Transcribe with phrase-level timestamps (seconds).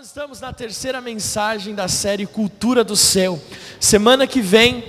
[0.00, 3.38] Nós estamos na terceira mensagem da série Cultura do Céu.
[3.78, 4.82] Semana que vem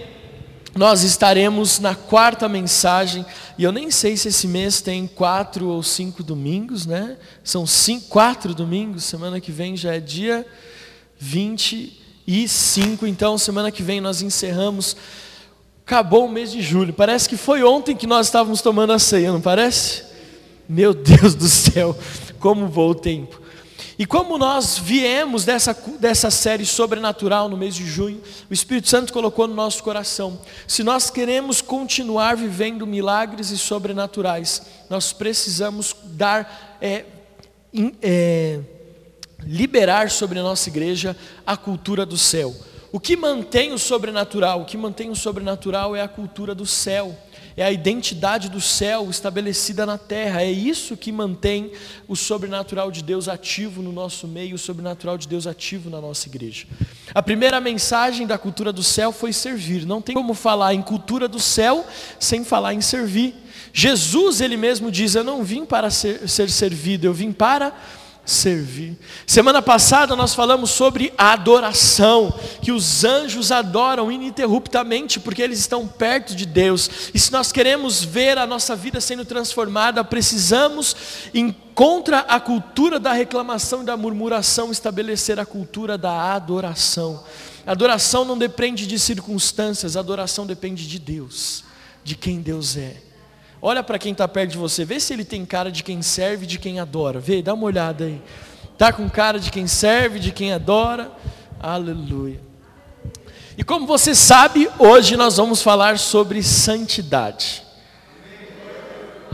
[0.73, 3.25] nós estaremos na quarta mensagem
[3.57, 7.17] e eu nem sei se esse mês tem quatro ou cinco domingos, né?
[7.43, 9.03] São cinco, quatro domingos.
[9.03, 10.47] Semana que vem já é dia
[11.19, 14.95] 25, então semana que vem nós encerramos.
[15.85, 16.93] Acabou o mês de julho.
[16.93, 20.05] Parece que foi ontem que nós estávamos tomando a ceia, não parece?
[20.69, 21.97] Meu Deus do céu,
[22.39, 23.40] como voa o tempo.
[24.01, 28.19] E como nós viemos dessa, dessa série sobrenatural no mês de junho,
[28.49, 34.63] o Espírito Santo colocou no nosso coração: se nós queremos continuar vivendo milagres e sobrenaturais,
[34.89, 37.05] nós precisamos dar, é,
[38.01, 38.59] é,
[39.43, 42.55] liberar sobre a nossa igreja a cultura do céu.
[42.91, 44.61] O que mantém o sobrenatural?
[44.63, 47.15] O que mantém o sobrenatural é a cultura do céu
[47.55, 50.41] é a identidade do céu estabelecida na terra.
[50.41, 51.71] É isso que mantém
[52.07, 56.27] o sobrenatural de Deus ativo no nosso meio, o sobrenatural de Deus ativo na nossa
[56.27, 56.65] igreja.
[57.13, 59.85] A primeira mensagem da cultura do céu foi servir.
[59.85, 61.85] Não tem como falar em cultura do céu
[62.19, 63.35] sem falar em servir.
[63.73, 67.73] Jesus, ele mesmo diz: Eu não vim para ser, ser servido, eu vim para.
[69.25, 75.87] Semana passada nós falamos sobre a adoração, que os anjos adoram ininterruptamente porque eles estão
[75.87, 76.89] perto de Deus.
[77.13, 80.95] E se nós queremos ver a nossa vida sendo transformada, precisamos
[81.33, 87.23] em contra a cultura da reclamação e da murmuração estabelecer a cultura da adoração.
[87.65, 91.63] Adoração não depende de circunstâncias, adoração depende de Deus,
[92.03, 93.10] de quem Deus é.
[93.61, 96.47] Olha para quem está perto de você, vê se ele tem cara de quem serve,
[96.47, 97.19] de quem adora.
[97.19, 98.19] Vê, dá uma olhada aí.
[98.75, 101.11] Tá com cara de quem serve, de quem adora.
[101.59, 102.41] Aleluia.
[103.55, 107.61] E como você sabe, hoje nós vamos falar sobre santidade.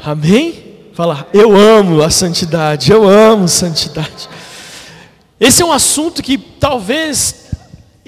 [0.03, 0.89] Amém?
[0.93, 4.27] Fala, eu amo a santidade, eu amo santidade.
[5.39, 7.46] Esse é um assunto que talvez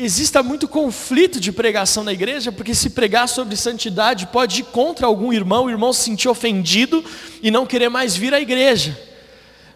[0.01, 5.05] exista muito conflito de pregação na igreja, porque se pregar sobre santidade pode ir contra
[5.05, 7.03] algum irmão, o irmão se sentir ofendido
[7.43, 8.97] e não querer mais vir à igreja.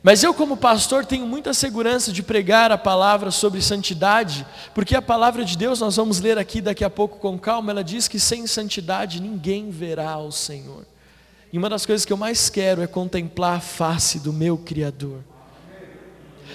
[0.02, 5.02] Mas eu, como pastor, tenho muita segurança de pregar a palavra sobre santidade, porque a
[5.02, 8.20] palavra de Deus, nós vamos ler aqui daqui a pouco com calma, ela diz que
[8.20, 10.86] sem santidade ninguém verá o Senhor.
[11.52, 15.20] E uma das coisas que eu mais quero é contemplar a face do meu Criador.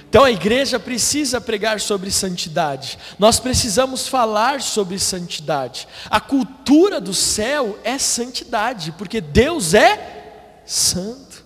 [0.08, 5.86] Então a igreja precisa pregar sobre santidade, nós precisamos falar sobre santidade.
[6.08, 11.44] A cultura do céu é santidade, porque Deus é santo.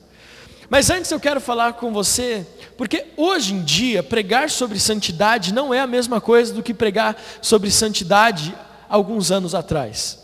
[0.71, 2.47] Mas antes eu quero falar com você,
[2.79, 7.21] porque hoje em dia pregar sobre santidade não é a mesma coisa do que pregar
[7.43, 8.55] sobre santidade
[8.89, 10.19] alguns anos atrás,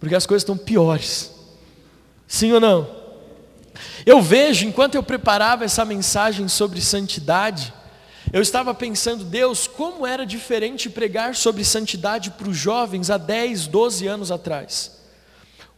[0.00, 1.30] porque as coisas estão piores.
[2.26, 2.88] Sim ou não?
[4.04, 7.72] Eu vejo, enquanto eu preparava essa mensagem sobre santidade,
[8.34, 13.68] eu estava pensando, Deus, como era diferente pregar sobre santidade para os jovens há 10,
[13.68, 14.90] 12 anos atrás.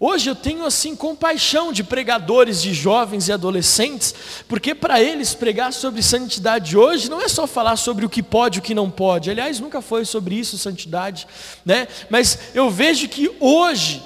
[0.01, 4.15] Hoje eu tenho assim compaixão de pregadores de jovens e adolescentes,
[4.49, 8.57] porque para eles pregar sobre santidade hoje não é só falar sobre o que pode
[8.57, 9.31] e o que não pode.
[9.31, 11.29] Aliás, nunca foi sobre isso santidade,
[11.63, 11.87] né?
[12.09, 14.03] Mas eu vejo que hoje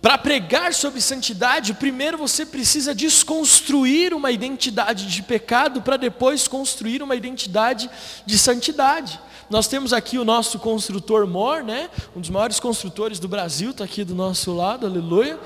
[0.00, 7.02] para pregar sobre santidade, primeiro você precisa desconstruir uma identidade de pecado para depois construir
[7.02, 7.90] uma identidade
[8.24, 9.18] de santidade.
[9.50, 11.90] Nós temos aqui o nosso construtor Mor, né?
[12.14, 15.38] um dos maiores construtores do Brasil, está aqui do nosso lado, aleluia.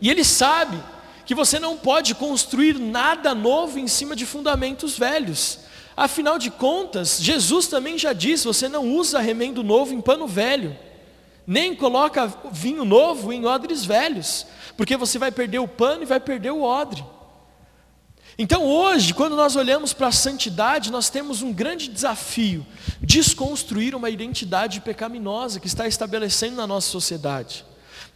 [0.00, 0.78] E ele sabe
[1.24, 5.60] que você não pode construir nada novo em cima de fundamentos velhos.
[5.96, 10.76] Afinal de contas, Jesus também já disse: você não usa remendo novo em pano velho
[11.46, 16.20] nem coloca vinho novo em odres velhos, porque você vai perder o pano e vai
[16.20, 17.04] perder o odre.
[18.38, 22.66] Então hoje, quando nós olhamos para a santidade, nós temos um grande desafio:
[23.00, 27.64] desconstruir uma identidade pecaminosa que está estabelecendo na nossa sociedade.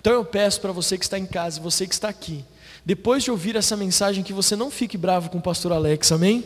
[0.00, 2.44] Então eu peço para você que está em casa, você que está aqui,
[2.84, 6.44] depois de ouvir essa mensagem, que você não fique bravo com o pastor Alex, amém?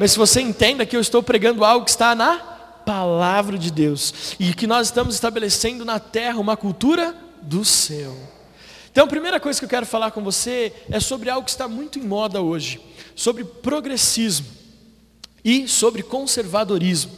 [0.00, 2.51] Mas se você entenda que eu estou pregando algo que está na
[2.84, 8.16] palavra de Deus e que nós estamos estabelecendo na terra uma cultura do céu.
[8.90, 11.66] Então, a primeira coisa que eu quero falar com você é sobre algo que está
[11.66, 12.80] muito em moda hoje,
[13.16, 14.46] sobre progressismo
[15.44, 17.12] e sobre conservadorismo.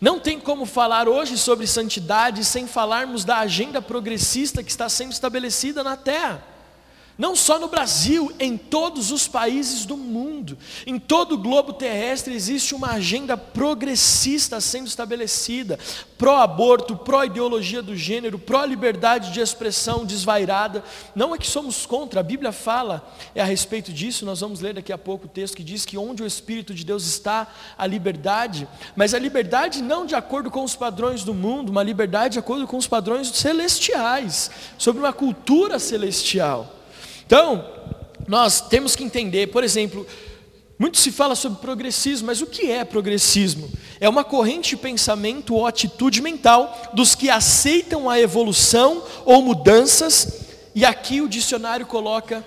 [0.00, 5.12] Não tem como falar hoje sobre santidade sem falarmos da agenda progressista que está sendo
[5.12, 6.42] estabelecida na terra.
[7.20, 10.56] Não só no Brasil, em todos os países do mundo,
[10.86, 15.78] em todo o globo terrestre existe uma agenda progressista sendo estabelecida,
[16.16, 20.82] pró-aborto, pró-ideologia do gênero, pró-liberdade de expressão desvairada.
[21.14, 23.06] Não é que somos contra, a Bíblia fala
[23.36, 26.22] a respeito disso, nós vamos ler daqui a pouco o texto que diz que onde
[26.22, 30.74] o Espírito de Deus está, a liberdade, mas a liberdade não de acordo com os
[30.74, 36.79] padrões do mundo, uma liberdade de acordo com os padrões celestiais, sobre uma cultura celestial.
[37.30, 37.64] Então,
[38.26, 40.04] nós temos que entender, por exemplo,
[40.76, 43.70] muito se fala sobre progressismo, mas o que é progressismo?
[44.00, 50.40] É uma corrente de pensamento ou atitude mental dos que aceitam a evolução ou mudanças,
[50.74, 52.44] e aqui o dicionário coloca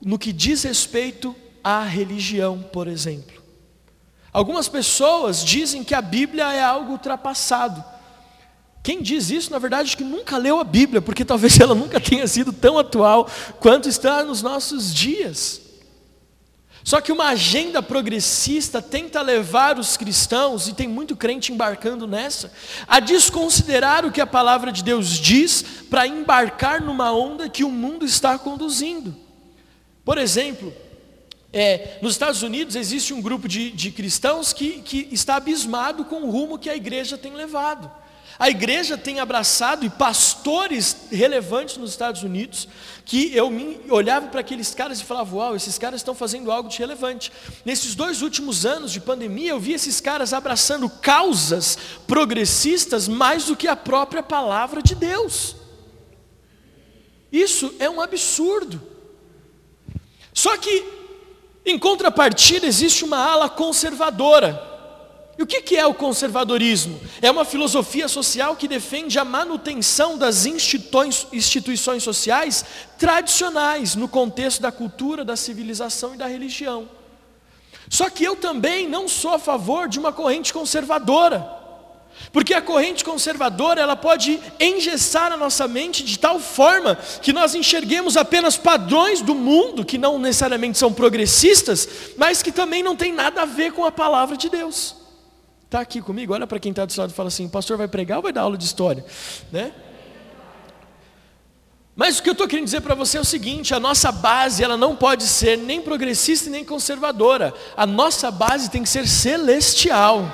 [0.00, 3.42] no que diz respeito à religião, por exemplo.
[4.32, 7.82] Algumas pessoas dizem que a Bíblia é algo ultrapassado.
[8.86, 11.98] Quem diz isso, na verdade, é que nunca leu a Bíblia, porque talvez ela nunca
[11.98, 13.28] tenha sido tão atual
[13.58, 15.60] quanto está nos nossos dias.
[16.84, 22.52] Só que uma agenda progressista tenta levar os cristãos, e tem muito crente embarcando nessa,
[22.86, 27.70] a desconsiderar o que a palavra de Deus diz para embarcar numa onda que o
[27.72, 29.16] mundo está conduzindo.
[30.04, 30.72] Por exemplo,
[31.52, 36.22] é, nos Estados Unidos existe um grupo de, de cristãos que, que está abismado com
[36.22, 38.05] o rumo que a igreja tem levado.
[38.38, 42.68] A igreja tem abraçado e pastores relevantes nos Estados Unidos
[43.04, 43.50] que eu
[43.88, 47.32] olhava para aqueles caras e falava: Uau, esses caras estão fazendo algo de relevante.
[47.64, 53.56] Nesses dois últimos anos de pandemia, eu vi esses caras abraçando causas progressistas mais do
[53.56, 55.56] que a própria palavra de Deus.
[57.32, 58.82] Isso é um absurdo.
[60.34, 60.84] Só que,
[61.64, 64.75] em contrapartida, existe uma ala conservadora
[65.38, 66.98] e o que é o conservadorismo?
[67.20, 72.64] É uma filosofia social que defende a manutenção das instituições sociais
[72.98, 76.88] tradicionais no contexto da cultura, da civilização e da religião.
[77.90, 81.54] Só que eu também não sou a favor de uma corrente conservadora.
[82.32, 87.54] Porque a corrente conservadora, ela pode engessar a nossa mente de tal forma que nós
[87.54, 91.86] enxerguemos apenas padrões do mundo que não necessariamente são progressistas,
[92.16, 95.05] mas que também não tem nada a ver com a palavra de Deus.
[95.66, 96.32] Está aqui comigo?
[96.32, 98.22] Olha para quem está do seu lado e fala assim: o pastor vai pregar ou
[98.22, 99.04] vai dar aula de história?
[99.50, 99.72] Né?
[101.94, 104.62] Mas o que eu estou querendo dizer para você é o seguinte: a nossa base
[104.62, 107.52] ela não pode ser nem progressista nem conservadora.
[107.76, 110.30] A nossa base tem que ser celestial.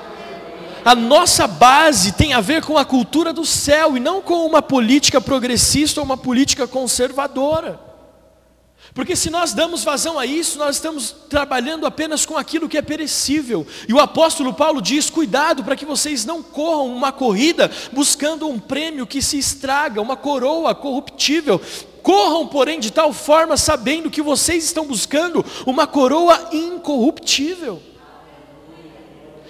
[0.84, 4.60] A nossa base tem a ver com a cultura do céu e não com uma
[4.60, 7.91] política progressista ou uma política conservadora.
[8.94, 12.82] Porque se nós damos vazão a isso, nós estamos trabalhando apenas com aquilo que é
[12.82, 13.66] perecível.
[13.88, 18.58] E o apóstolo Paulo diz: cuidado para que vocês não corram uma corrida buscando um
[18.58, 21.60] prêmio que se estraga, uma coroa corruptível.
[22.02, 27.80] Corram, porém, de tal forma, sabendo que vocês estão buscando uma coroa incorruptível.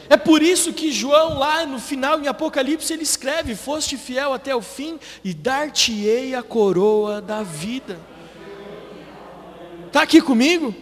[0.09, 4.55] É por isso que João, lá no final, em Apocalipse, ele escreve: Foste fiel até
[4.55, 8.12] o fim, e dar-te-ei a coroa da vida.
[9.93, 10.75] Está aqui comigo?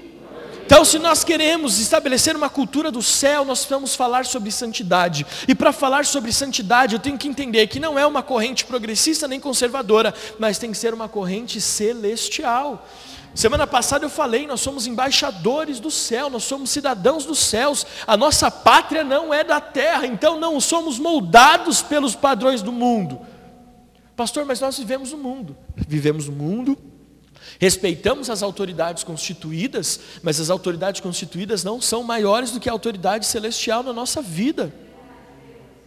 [0.64, 5.26] Então, se nós queremos estabelecer uma cultura do céu, nós precisamos falar sobre santidade.
[5.48, 9.26] E para falar sobre santidade, eu tenho que entender que não é uma corrente progressista
[9.26, 12.86] nem conservadora, mas tem que ser uma corrente celestial.
[13.34, 18.16] Semana passada eu falei, nós somos embaixadores do céu, nós somos cidadãos dos céus, a
[18.16, 23.18] nossa pátria não é da terra, então não somos moldados pelos padrões do mundo.
[24.14, 26.78] Pastor, mas nós vivemos no mundo, vivemos no mundo,
[27.60, 33.26] Respeitamos as autoridades constituídas, mas as autoridades constituídas não são maiores do que a autoridade
[33.26, 34.72] celestial na nossa vida.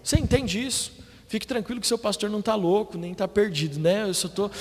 [0.03, 0.91] Você entende isso?
[1.27, 4.03] Fique tranquilo que seu pastor não está louco, nem está perdido, né?
[4.03, 4.51] Eu só tô.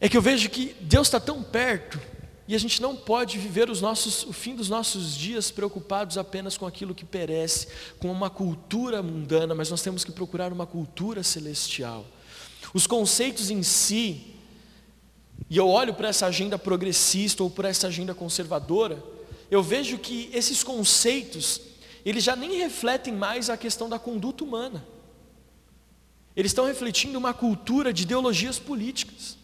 [0.00, 2.00] É que eu vejo que Deus está tão perto
[2.46, 6.56] e a gente não pode viver os nossos, o fim dos nossos dias preocupados apenas
[6.56, 7.66] com aquilo que perece,
[7.98, 12.06] com uma cultura mundana, mas nós temos que procurar uma cultura celestial.
[12.72, 14.31] Os conceitos em si,
[15.52, 19.04] e eu olho para essa agenda progressista ou para essa agenda conservadora,
[19.50, 21.60] eu vejo que esses conceitos,
[22.06, 24.82] eles já nem refletem mais a questão da conduta humana.
[26.34, 29.36] Eles estão refletindo uma cultura de ideologias políticas.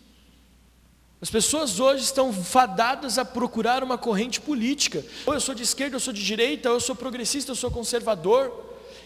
[1.21, 5.05] As pessoas hoje estão fadadas a procurar uma corrente política.
[5.27, 7.71] Ou eu sou de esquerda, eu sou de direita, ou eu sou progressista, eu sou
[7.71, 8.51] conservador.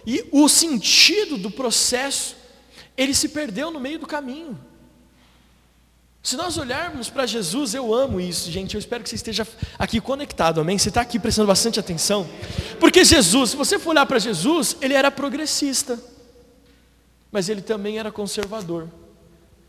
[0.07, 2.37] E o sentido do processo,
[2.97, 4.57] ele se perdeu no meio do caminho.
[6.23, 8.75] Se nós olharmos para Jesus, eu amo isso, gente.
[8.75, 10.79] Eu espero que você esteja aqui conectado, amém?
[10.79, 12.29] Você está aqui prestando bastante atenção.
[12.79, 15.99] Porque Jesus, se você for olhar para Jesus, ele era progressista,
[17.31, 18.89] mas ele também era conservador.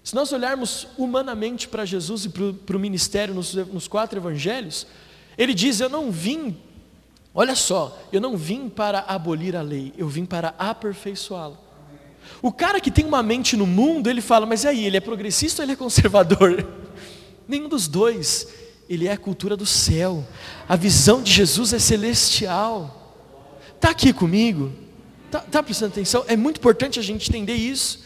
[0.03, 4.85] Se nós olharmos humanamente para Jesus e para o ministério nos, nos quatro evangelhos,
[5.35, 6.55] ele diz: Eu não vim,
[7.33, 11.57] olha só, eu não vim para abolir a lei, eu vim para aperfeiçoá-la.
[12.41, 15.01] O cara que tem uma mente no mundo, ele fala, mas e aí, ele é
[15.01, 16.65] progressista ou ele é conservador?
[17.47, 18.47] Nenhum dos dois,
[18.89, 20.25] ele é a cultura do céu,
[20.67, 23.21] a visão de Jesus é celestial.
[23.75, 24.71] Está aqui comigo?
[25.25, 26.23] Está tá prestando atenção?
[26.27, 28.03] É muito importante a gente entender isso.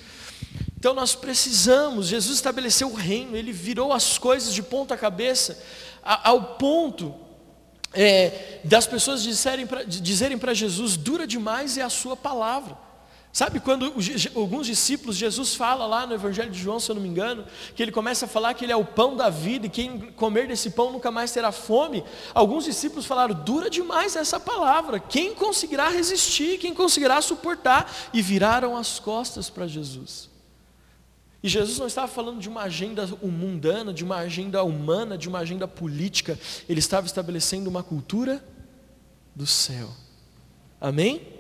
[0.80, 5.58] Então nós precisamos, Jesus estabeleceu o reino, ele virou as coisas de ponta cabeça,
[6.04, 7.14] ao ponto
[7.94, 12.87] é, das pessoas dizerem para Jesus: dura demais é a sua palavra.
[13.38, 13.94] Sabe quando
[14.34, 17.84] alguns discípulos, Jesus fala lá no Evangelho de João, se eu não me engano, que
[17.84, 20.72] ele começa a falar que ele é o pão da vida e quem comer desse
[20.72, 22.04] pão nunca mais terá fome.
[22.34, 28.10] Alguns discípulos falaram: dura demais essa palavra, quem conseguirá resistir, quem conseguirá suportar?
[28.12, 30.32] E viraram as costas para Jesus.
[31.44, 35.38] E Jesus não estava falando de uma agenda mundana, de uma agenda humana, de uma
[35.38, 38.44] agenda política, ele estava estabelecendo uma cultura
[39.36, 39.92] do céu.
[40.82, 41.37] Amém?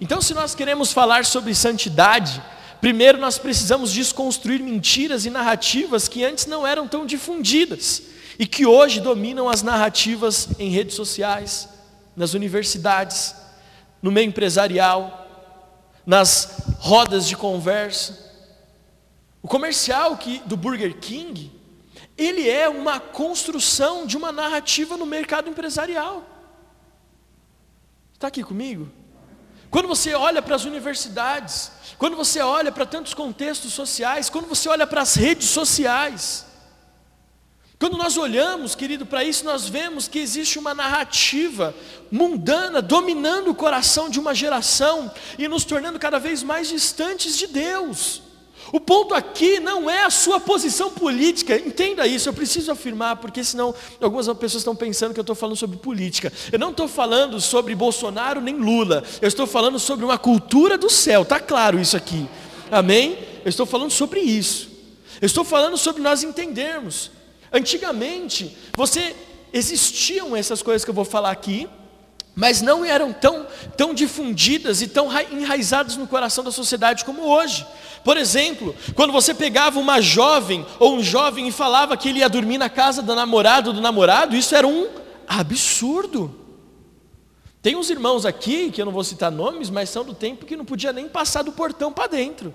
[0.00, 2.42] Então, se nós queremos falar sobre santidade,
[2.80, 8.02] primeiro nós precisamos desconstruir mentiras e narrativas que antes não eram tão difundidas
[8.38, 11.68] e que hoje dominam as narrativas em redes sociais,
[12.16, 13.34] nas universidades,
[14.00, 15.28] no meio empresarial,
[16.06, 18.30] nas rodas de conversa.
[19.42, 21.52] O comercial que, do Burger King,
[22.16, 26.24] ele é uma construção de uma narrativa no mercado empresarial.
[28.14, 28.90] Está aqui comigo?
[29.70, 34.68] Quando você olha para as universidades, quando você olha para tantos contextos sociais, quando você
[34.68, 36.46] olha para as redes sociais,
[37.78, 41.74] quando nós olhamos, querido, para isso, nós vemos que existe uma narrativa
[42.10, 47.46] mundana dominando o coração de uma geração e nos tornando cada vez mais distantes de
[47.46, 48.22] Deus.
[48.72, 53.42] O ponto aqui não é a sua posição política, entenda isso, eu preciso afirmar, porque
[53.42, 56.32] senão algumas pessoas estão pensando que eu estou falando sobre política.
[56.52, 60.88] Eu não estou falando sobre Bolsonaro nem Lula, eu estou falando sobre uma cultura do
[60.88, 62.28] céu, está claro isso aqui,
[62.70, 63.18] amém?
[63.44, 64.68] Eu estou falando sobre isso,
[65.20, 67.10] eu estou falando sobre nós entendermos.
[67.52, 69.16] Antigamente, você
[69.52, 71.68] existiam essas coisas que eu vou falar aqui,
[72.34, 73.46] mas não eram tão,
[73.76, 77.66] tão difundidas e tão enraizadas no coração da sociedade como hoje.
[78.04, 82.28] Por exemplo, quando você pegava uma jovem ou um jovem e falava que ele ia
[82.28, 84.88] dormir na casa do namorado ou do namorado, isso era um
[85.28, 86.40] absurdo.
[87.62, 90.56] Tem uns irmãos aqui, que eu não vou citar nomes, mas são do tempo que
[90.56, 92.54] não podia nem passar do portão para dentro.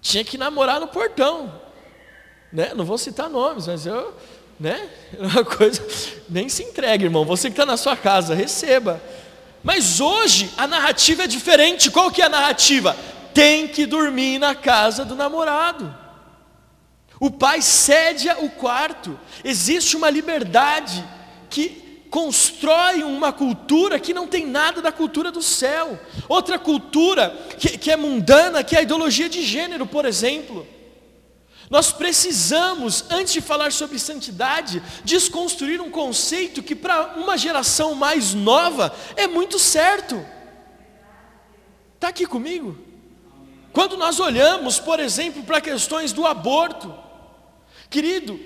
[0.00, 1.52] Tinha que namorar no portão.
[2.50, 2.72] Né?
[2.74, 4.14] Não vou citar nomes, mas eu,
[4.58, 4.88] né?
[5.18, 5.84] Uma coisa,
[6.28, 7.24] nem se entregue, irmão.
[7.24, 9.00] Você que está na sua casa, receba.
[9.62, 11.90] Mas hoje a narrativa é diferente.
[11.90, 12.96] Qual que é a narrativa?
[13.36, 15.94] tem que dormir na casa do namorado.
[17.20, 19.20] O pai cede o quarto.
[19.44, 21.04] Existe uma liberdade
[21.50, 26.00] que constrói uma cultura que não tem nada da cultura do céu.
[26.30, 30.66] Outra cultura que, que é mundana, que é a ideologia de gênero, por exemplo.
[31.68, 38.34] Nós precisamos, antes de falar sobre santidade, desconstruir um conceito que para uma geração mais
[38.34, 40.24] nova é muito certo.
[41.94, 42.78] Está aqui comigo?
[43.72, 46.94] Quando nós olhamos, por exemplo, para questões do aborto,
[47.90, 48.38] querido,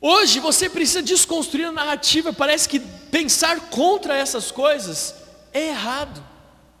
[0.00, 5.14] hoje você precisa desconstruir a narrativa, parece que pensar contra essas coisas
[5.52, 6.22] é errado.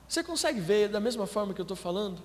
[0.08, 2.22] Você consegue ver da mesma forma que eu estou falando?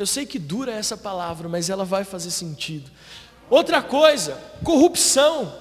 [0.00, 2.90] Eu sei que dura essa palavra, mas ela vai fazer sentido.
[3.50, 5.54] Outra coisa, corrupção.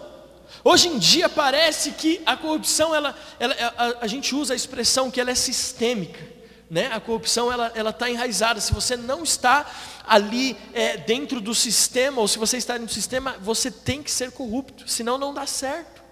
[0.64, 5.12] Hoje em dia parece que a corrupção, ela, ela a, a gente usa a expressão
[5.12, 6.88] que ela é sistêmica né?
[6.94, 8.62] A corrupção ela está enraizada.
[8.62, 9.66] Se você não está
[10.06, 14.32] ali é, dentro do sistema ou se você está no sistema, você tem que ser
[14.32, 16.04] corrupto, senão não dá certo.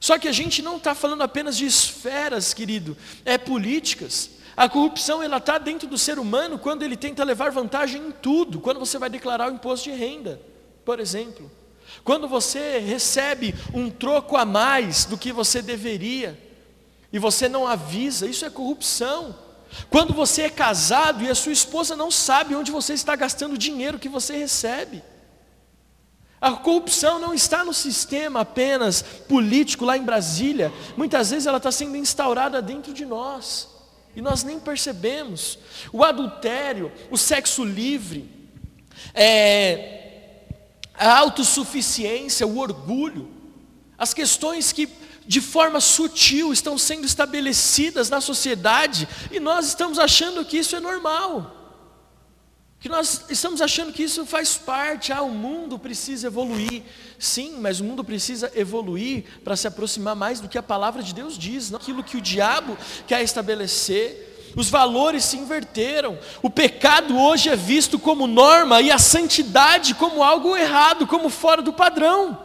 [0.00, 4.28] Só que a gente não está falando apenas de esferas, querido, é políticas.
[4.56, 8.60] A corrupção ela está dentro do ser humano quando ele tenta levar vantagem em tudo.
[8.60, 10.40] Quando você vai declarar o imposto de renda,
[10.84, 11.50] por exemplo,
[12.04, 16.38] quando você recebe um troco a mais do que você deveria
[17.12, 19.34] e você não avisa, isso é corrupção.
[19.90, 23.58] Quando você é casado e a sua esposa não sabe onde você está gastando o
[23.58, 25.02] dinheiro que você recebe.
[26.40, 31.72] A corrupção não está no sistema apenas político lá em Brasília, muitas vezes ela está
[31.72, 33.73] sendo instaurada dentro de nós,
[34.16, 35.58] e nós nem percebemos.
[35.92, 38.28] O adultério, o sexo livre,
[39.12, 40.40] é,
[40.94, 43.28] a autossuficiência, o orgulho,
[43.98, 44.88] as questões que
[45.26, 50.80] de forma sutil estão sendo estabelecidas na sociedade e nós estamos achando que isso é
[50.80, 51.63] normal.
[52.84, 56.82] Que nós estamos achando que isso faz parte, ah, o mundo precisa evoluir.
[57.18, 61.14] Sim, mas o mundo precisa evoluir para se aproximar mais do que a palavra de
[61.14, 62.76] Deus diz, não aquilo que o diabo
[63.06, 64.52] quer estabelecer.
[64.54, 66.18] Os valores se inverteram.
[66.42, 71.62] O pecado hoje é visto como norma e a santidade como algo errado, como fora
[71.62, 72.38] do padrão.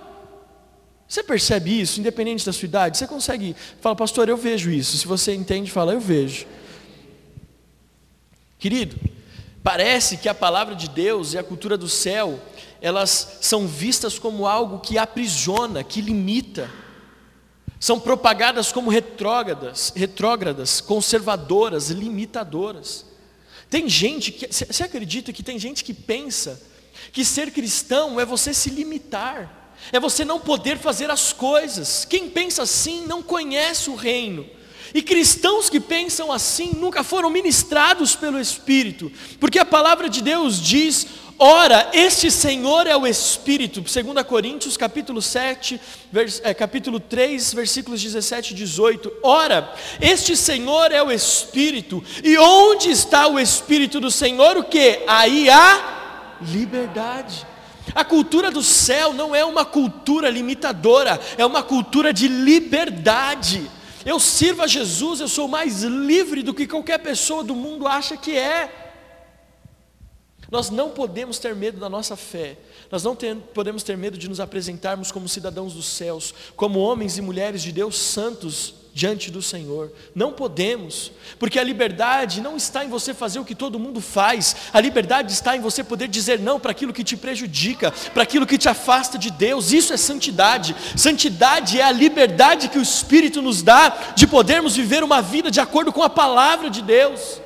[1.05, 2.97] Você percebe isso, independente da sua idade?
[2.97, 4.95] Você consegue falar, pastor, eu vejo isso.
[4.95, 6.47] Se você entende, fala, eu vejo.
[8.57, 9.18] Querido,
[9.63, 12.39] parece que a palavra de Deus e a cultura do céu,
[12.81, 16.69] elas são vistas como algo que aprisiona, que limita.
[17.79, 23.05] São propagadas como retrógradas, retrógradas, conservadoras, limitadoras.
[23.69, 26.61] Tem gente que, você acredita que tem gente que pensa
[27.13, 29.59] que ser cristão é você se limitar?
[29.91, 32.05] é você não poder fazer as coisas.
[32.05, 34.45] Quem pensa assim não conhece o reino.
[34.93, 40.61] E cristãos que pensam assim nunca foram ministrados pelo Espírito, porque a palavra de Deus
[40.61, 41.07] diz:
[41.41, 45.79] Ora, este Senhor é o Espírito, 2 Coríntios capítulo 7,
[46.11, 49.09] vers, é, capítulo 3, versículos 17 e 18.
[49.23, 54.57] Ora, este Senhor é o Espírito, e onde está o Espírito do Senhor?
[54.57, 55.01] O que?
[55.07, 57.47] Aí há liberdade.
[57.95, 63.69] A cultura do céu não é uma cultura limitadora, é uma cultura de liberdade.
[64.05, 68.15] Eu sirvo a Jesus, eu sou mais livre do que qualquer pessoa do mundo acha
[68.15, 68.87] que é.
[70.51, 72.57] Nós não podemos ter medo da nossa fé,
[72.89, 77.17] nós não ter, podemos ter medo de nos apresentarmos como cidadãos dos céus, como homens
[77.17, 79.93] e mulheres de Deus santos diante do Senhor.
[80.13, 84.57] Não podemos, porque a liberdade não está em você fazer o que todo mundo faz,
[84.73, 88.45] a liberdade está em você poder dizer não para aquilo que te prejudica, para aquilo
[88.45, 89.71] que te afasta de Deus.
[89.71, 90.75] Isso é santidade.
[90.97, 95.61] Santidade é a liberdade que o Espírito nos dá de podermos viver uma vida de
[95.61, 97.41] acordo com a palavra de Deus.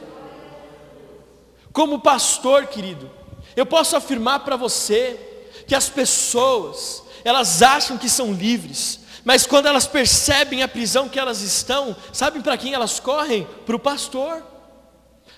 [1.71, 3.11] Como pastor, querido,
[3.55, 5.19] eu posso afirmar para você
[5.67, 11.19] que as pessoas, elas acham que são livres, mas quando elas percebem a prisão que
[11.19, 13.47] elas estão, sabem para quem elas correm?
[13.65, 14.43] Para o pastor.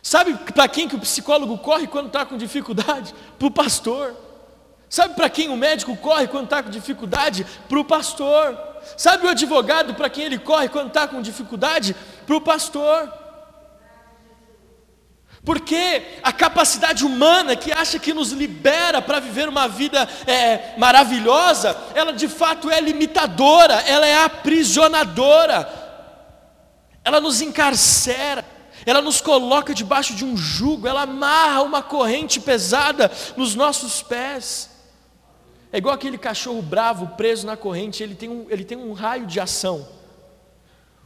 [0.02, 3.14] Sabe para quem que o psicólogo corre quando está com dificuldade?
[3.38, 4.16] Para o pastor.
[4.90, 7.46] Sabe para quem o médico corre quando está com dificuldade?
[7.68, 8.58] Para o pastor.
[8.98, 11.96] Sabe o advogado para quem ele corre quando está com dificuldade?
[12.26, 13.12] Para o pastor.
[15.46, 21.78] Porque a capacidade humana que acha que nos libera para viver uma vida é, maravilhosa,
[21.94, 25.72] ela de fato é limitadora, ela é aprisionadora,
[27.04, 28.44] ela nos encarcera,
[28.88, 34.72] ela nos coloca debaixo de um jugo, ela amarra uma corrente pesada nos nossos pés.
[35.72, 39.28] É igual aquele cachorro bravo preso na corrente, ele tem um, ele tem um raio
[39.28, 39.88] de ação.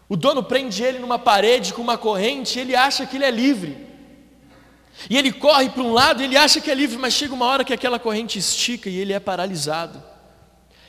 [0.07, 3.88] O dono prende ele numa parede com uma corrente, ele acha que ele é livre.
[5.07, 7.63] E ele corre para um lado, ele acha que é livre, mas chega uma hora
[7.63, 10.01] que aquela corrente estica e ele é paralisado.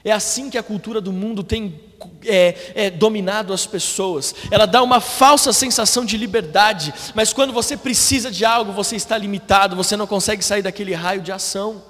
[0.03, 1.79] É assim que a cultura do mundo tem
[2.25, 4.35] é, é, dominado as pessoas.
[4.51, 9.19] Ela dá uma falsa sensação de liberdade, mas quando você precisa de algo, você está
[9.19, 11.83] limitado, você não consegue sair daquele raio de ação.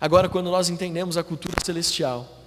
[0.00, 2.37] Agora, quando nós entendemos a cultura celestial,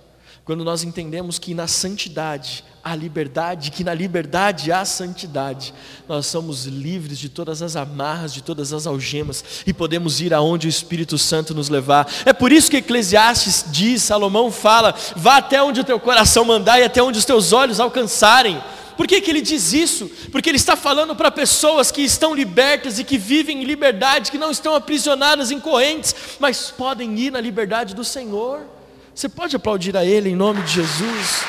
[0.43, 5.71] quando nós entendemos que na santidade há liberdade, que na liberdade há santidade,
[6.07, 10.67] nós somos livres de todas as amarras, de todas as algemas e podemos ir aonde
[10.67, 12.11] o Espírito Santo nos levar.
[12.25, 16.79] É por isso que Eclesiastes diz, Salomão fala: vá até onde o teu coração mandar
[16.79, 18.61] e até onde os teus olhos alcançarem.
[18.97, 20.09] Por que, que ele diz isso?
[20.31, 24.37] Porque ele está falando para pessoas que estão libertas e que vivem em liberdade, que
[24.37, 28.61] não estão aprisionadas em correntes, mas podem ir na liberdade do Senhor.
[29.21, 31.43] Você pode aplaudir a Ele em nome de Jesus?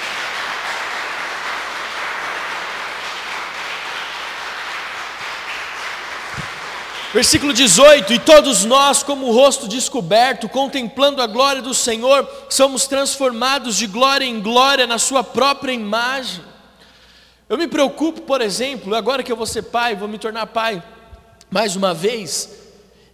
[7.14, 12.86] Versículo 18: E todos nós, como o rosto descoberto, contemplando a glória do Senhor, somos
[12.86, 16.44] transformados de glória em glória na Sua própria imagem.
[17.48, 20.82] Eu me preocupo, por exemplo, agora que eu vou ser pai, vou me tornar pai
[21.50, 22.50] mais uma vez,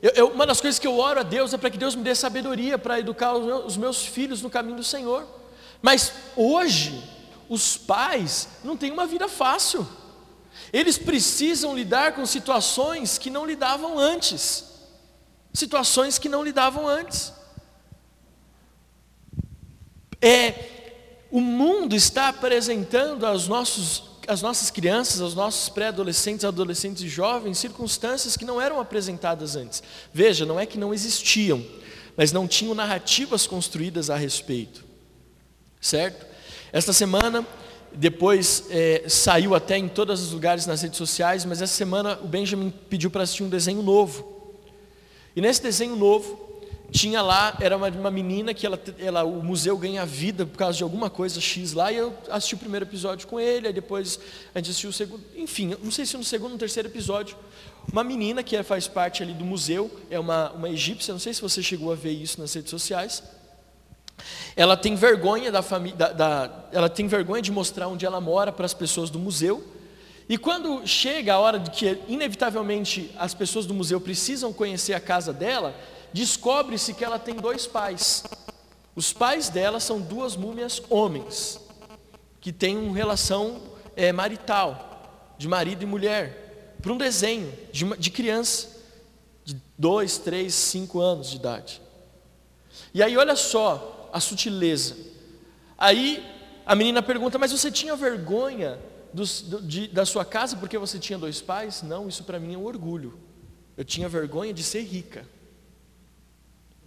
[0.01, 2.03] eu, eu, uma das coisas que eu oro a Deus é para que Deus me
[2.03, 5.27] dê sabedoria para educar os meus, os meus filhos no caminho do Senhor.
[5.83, 7.03] Mas hoje,
[7.49, 9.87] os pais não têm uma vida fácil.
[10.73, 14.65] Eles precisam lidar com situações que não lidavam antes.
[15.53, 17.33] Situações que não lidavam antes.
[20.21, 27.09] É, o mundo está apresentando aos nossos as nossas crianças, aos nossos pré-adolescentes, adolescentes e
[27.09, 29.83] jovens, circunstâncias que não eram apresentadas antes.
[30.13, 31.65] Veja, não é que não existiam,
[32.15, 34.85] mas não tinham narrativas construídas a respeito.
[35.81, 36.27] Certo?
[36.71, 37.47] Esta semana,
[37.91, 42.29] depois é, saiu até em todos os lugares nas redes sociais, mas essa semana o
[42.29, 44.55] Benjamin pediu para assistir um desenho novo.
[45.35, 46.48] E nesse desenho novo,
[46.91, 50.79] tinha lá, era uma, uma menina que ela, ela, o museu ganha vida por causa
[50.79, 54.19] de alguma coisa X lá, e eu assisti o primeiro episódio com ele, aí depois
[54.55, 57.37] a gente assistiu o segundo, enfim, não sei se no segundo ou terceiro episódio,
[57.93, 61.43] uma menina que faz parte ali do museu, é uma, uma egípcia, não sei se
[61.43, 63.23] você chegou a ver isso nas redes sociais,
[64.57, 68.51] ela tem vergonha da família, da, da, ela tem vergonha de mostrar onde ela mora
[68.51, 69.63] para as pessoas do museu,
[70.27, 75.01] e quando chega a hora de que inevitavelmente as pessoas do museu precisam conhecer a
[75.01, 75.75] casa dela,
[76.13, 78.25] descobre-se que ela tem dois pais.
[78.95, 81.61] Os pais dela são duas múmias homens,
[82.41, 83.63] que têm uma relação
[83.95, 88.69] é, marital, de marido e mulher, para um desenho de, uma, de criança,
[89.45, 91.81] de dois, três, cinco anos de idade.
[92.93, 94.97] E aí, olha só a sutileza.
[95.77, 96.25] Aí
[96.67, 98.79] a menina pergunta: Mas você tinha vergonha
[99.13, 99.25] do,
[99.63, 101.83] de, da sua casa porque você tinha dois pais?
[101.83, 103.19] Não, isso para mim é um orgulho.
[103.77, 105.27] Eu tinha vergonha de ser rica.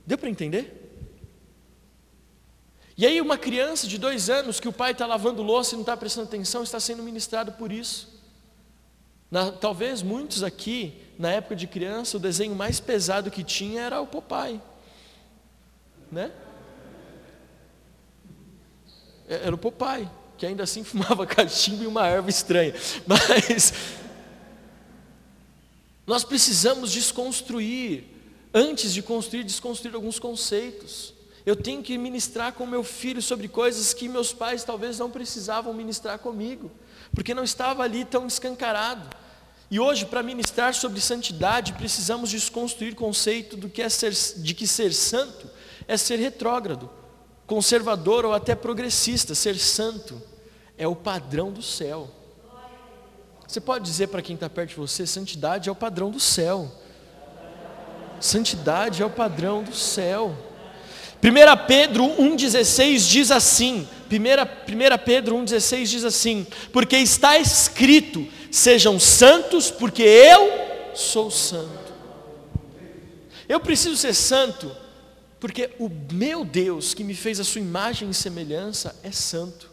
[0.05, 0.81] Deu para entender?
[2.97, 5.81] E aí, uma criança de dois anos que o pai está lavando louça e não
[5.81, 8.21] está prestando atenção, está sendo ministrado por isso.
[9.31, 14.01] Na, talvez muitos aqui, na época de criança, o desenho mais pesado que tinha era
[14.01, 14.61] o Popeye.
[16.11, 16.31] Né?
[19.27, 22.73] É, era o Popeye, que ainda assim fumava cachimbo e uma erva estranha.
[23.07, 23.73] Mas
[26.05, 28.03] nós precisamos desconstruir
[28.53, 31.13] Antes de construir, desconstruir alguns conceitos.
[31.45, 35.73] Eu tenho que ministrar com meu filho sobre coisas que meus pais talvez não precisavam
[35.73, 36.69] ministrar comigo,
[37.15, 39.09] porque não estava ali tão escancarado.
[39.71, 44.53] E hoje, para ministrar sobre santidade, precisamos desconstruir o conceito do que é ser, de
[44.53, 45.49] que ser santo
[45.87, 46.89] é ser retrógrado,
[47.47, 49.33] conservador ou até progressista.
[49.33, 50.21] Ser santo
[50.77, 52.09] é o padrão do céu.
[53.47, 56.69] Você pode dizer para quem está perto de você: santidade é o padrão do céu.
[58.21, 60.35] Santidade é o padrão do céu.
[61.23, 69.69] 1 Pedro 1,16 diz assim: 1, Pedro 1,16 diz assim: Porque está escrito: sejam santos,
[69.69, 70.51] porque eu
[70.95, 71.91] sou santo.
[73.49, 74.71] Eu preciso ser santo,
[75.39, 79.69] porque o meu Deus, que me fez a sua imagem e semelhança, é santo.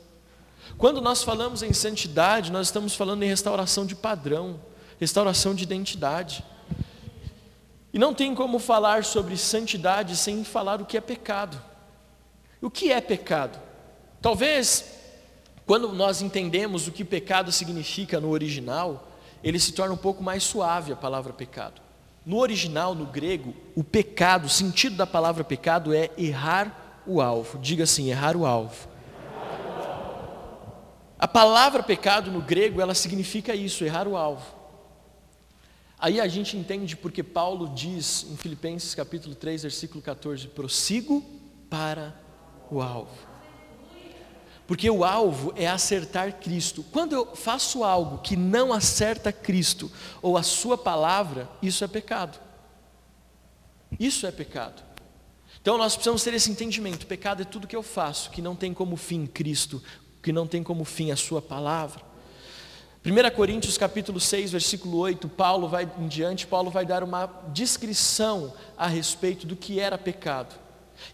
[0.77, 4.61] Quando nós falamos em santidade, nós estamos falando em restauração de padrão,
[5.01, 6.45] restauração de identidade.
[7.99, 11.61] E não tem como falar sobre santidade sem falar o que é pecado.
[12.63, 13.59] O que é pecado?
[14.23, 14.85] Talvez,
[15.67, 19.09] quando nós entendemos o que pecado significa no original,
[19.43, 21.83] ele se torna um pouco mais suave a palavra pecado.
[22.25, 27.59] No original, no grego, o pecado, o sentido da palavra pecado é errar o alvo.
[27.59, 28.87] Diga assim, errar o alvo.
[31.19, 34.58] A palavra pecado no grego, ela significa isso, errar o alvo.
[35.99, 41.25] Aí a gente entende porque Paulo diz em Filipenses capítulo 3, versículo 14: prossigo
[41.69, 42.15] para
[42.71, 43.29] o alvo.
[44.67, 46.85] Porque o alvo é acertar Cristo.
[46.93, 52.39] Quando eu faço algo que não acerta Cristo ou a Sua palavra, isso é pecado.
[53.99, 54.83] Isso é pecado.
[55.61, 58.73] Então nós precisamos ter esse entendimento: pecado é tudo que eu faço que não tem
[58.73, 59.83] como fim Cristo,
[60.23, 62.07] que não tem como fim a Sua palavra.
[63.09, 68.53] 1 Coríntios capítulo 6, versículo 8, Paulo vai em diante, Paulo vai dar uma descrição
[68.77, 70.55] a respeito do que era pecado.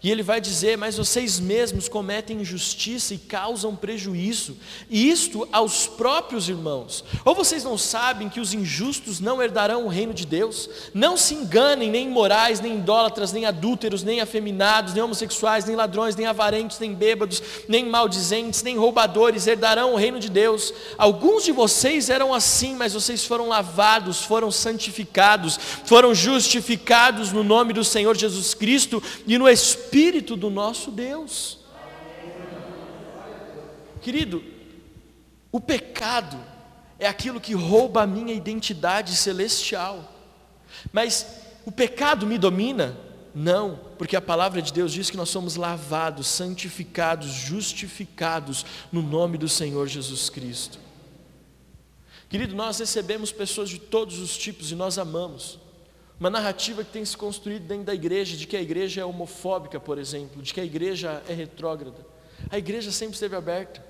[0.03, 4.57] E ele vai dizer: Mas vocês mesmos cometem injustiça e causam prejuízo,
[4.89, 7.03] e isto aos próprios irmãos.
[7.23, 10.69] Ou vocês não sabem que os injustos não herdarão o reino de Deus?
[10.93, 16.15] Não se enganem, nem imorais, nem idólatras, nem adúlteros, nem afeminados, nem homossexuais, nem ladrões,
[16.15, 20.73] nem avarentos, nem bêbados, nem maldizentes, nem roubadores herdarão o reino de Deus.
[20.97, 27.73] Alguns de vocês eram assim, mas vocês foram lavados, foram santificados, foram justificados no nome
[27.73, 31.59] do Senhor Jesus Cristo e no Espírito Espírito do nosso Deus.
[34.01, 34.43] Querido,
[35.51, 36.37] o pecado
[36.99, 40.13] é aquilo que rouba a minha identidade celestial.
[40.93, 42.97] Mas o pecado me domina?
[43.33, 49.37] Não, porque a palavra de Deus diz que nós somos lavados, santificados, justificados no nome
[49.37, 50.79] do Senhor Jesus Cristo.
[52.29, 55.59] Querido, nós recebemos pessoas de todos os tipos e nós amamos.
[56.19, 59.79] Uma narrativa que tem se construído dentro da igreja, de que a igreja é homofóbica,
[59.79, 62.05] por exemplo, de que a igreja é retrógrada.
[62.49, 63.83] A igreja sempre esteve aberta.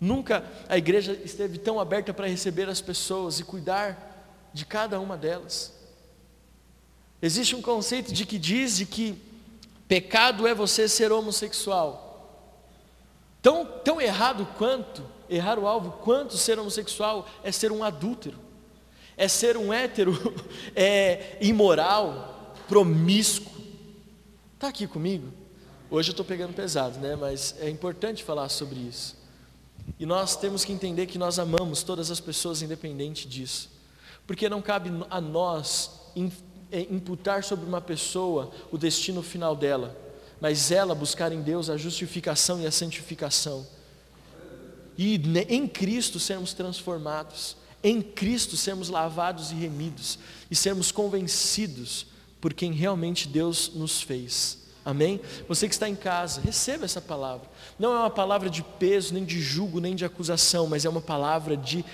[0.00, 5.16] Nunca a igreja esteve tão aberta para receber as pessoas e cuidar de cada uma
[5.16, 5.74] delas.
[7.20, 9.20] Existe um conceito de que diz de que
[9.86, 12.06] pecado é você ser homossexual.
[13.42, 18.47] Tão, tão errado quanto, errar o alvo, quanto ser homossexual é ser um adúltero
[19.18, 20.16] é ser um hétero
[20.74, 23.52] é, imoral, promíscuo.
[24.54, 25.26] Está aqui comigo?
[25.90, 27.16] Hoje eu estou pegando pesado, né?
[27.16, 29.16] Mas é importante falar sobre isso.
[29.98, 33.70] E nós temos que entender que nós amamos todas as pessoas, independente disso.
[34.26, 35.90] Porque não cabe a nós
[36.70, 39.96] é, imputar sobre uma pessoa o destino final dela,
[40.40, 43.66] mas ela buscar em Deus a justificação e a santificação.
[44.96, 50.18] E em Cristo sermos transformados, em Cristo sermos lavados e remidos,
[50.50, 52.06] e sermos convencidos
[52.40, 54.58] por quem realmente Deus nos fez.
[54.84, 55.20] Amém?
[55.46, 57.48] Você que está em casa, receba essa palavra.
[57.78, 61.00] Não é uma palavra de peso, nem de julgo, nem de acusação, mas é uma
[61.00, 61.84] palavra de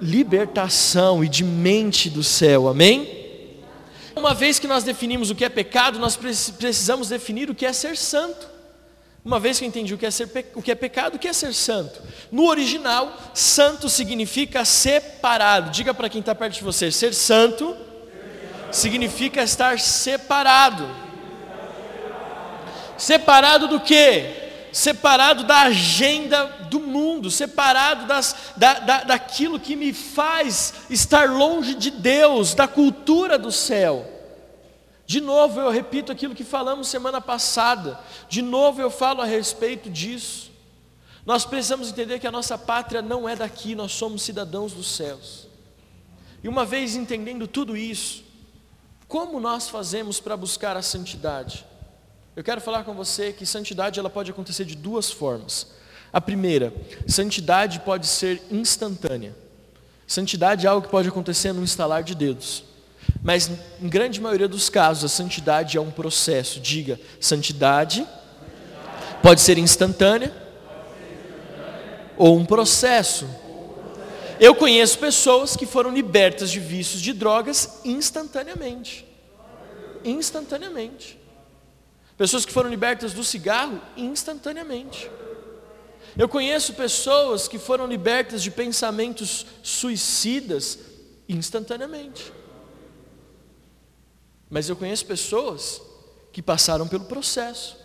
[0.00, 2.68] libertação e de mente do céu.
[2.68, 3.26] Amém?
[4.14, 7.72] Uma vez que nós definimos o que é pecado, nós precisamos definir o que é
[7.72, 8.55] ser santo.
[9.26, 11.26] Uma vez que eu entendi o que é, ser, o que é pecado, o que
[11.26, 12.00] é ser santo?
[12.30, 15.72] No original, santo significa separado.
[15.72, 17.76] Diga para quem está perto de você: ser santo
[18.70, 20.88] significa estar separado.
[22.96, 24.32] Separado do que?
[24.70, 31.74] Separado da agenda do mundo, separado das, da, da, daquilo que me faz estar longe
[31.74, 34.15] de Deus, da cultura do céu.
[35.06, 39.88] De novo eu repito aquilo que falamos semana passada, de novo eu falo a respeito
[39.88, 40.50] disso.
[41.24, 45.46] Nós precisamos entender que a nossa pátria não é daqui, nós somos cidadãos dos céus.
[46.42, 48.24] E uma vez entendendo tudo isso,
[49.08, 51.64] como nós fazemos para buscar a santidade?
[52.34, 55.68] Eu quero falar com você que santidade ela pode acontecer de duas formas.
[56.12, 56.72] A primeira,
[57.06, 59.34] santidade pode ser instantânea.
[60.06, 62.64] Santidade é algo que pode acontecer no instalar de dedos.
[63.26, 63.50] Mas
[63.82, 66.60] em grande maioria dos casos, a santidade é um processo.
[66.60, 68.06] Diga, santidade
[69.20, 70.32] pode ser instantânea
[72.16, 73.28] ou um processo.
[74.38, 79.04] Eu conheço pessoas que foram libertas de vícios de drogas instantaneamente.
[80.04, 81.18] Instantaneamente.
[82.16, 85.10] Pessoas que foram libertas do cigarro instantaneamente.
[86.16, 90.78] Eu conheço pessoas que foram libertas de pensamentos suicidas
[91.28, 92.35] instantaneamente.
[94.48, 95.82] Mas eu conheço pessoas
[96.32, 97.76] que passaram pelo processo.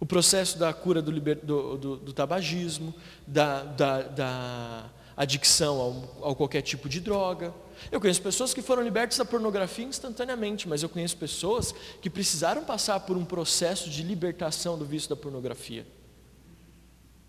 [0.00, 2.94] O processo da cura do, liber, do, do, do tabagismo,
[3.26, 7.52] da, da, da adicção ao, qualquer tipo de droga.
[7.90, 12.64] Eu conheço pessoas que foram libertas da pornografia instantaneamente, mas eu conheço pessoas que precisaram
[12.64, 15.84] passar por um processo de libertação do vício da pornografia.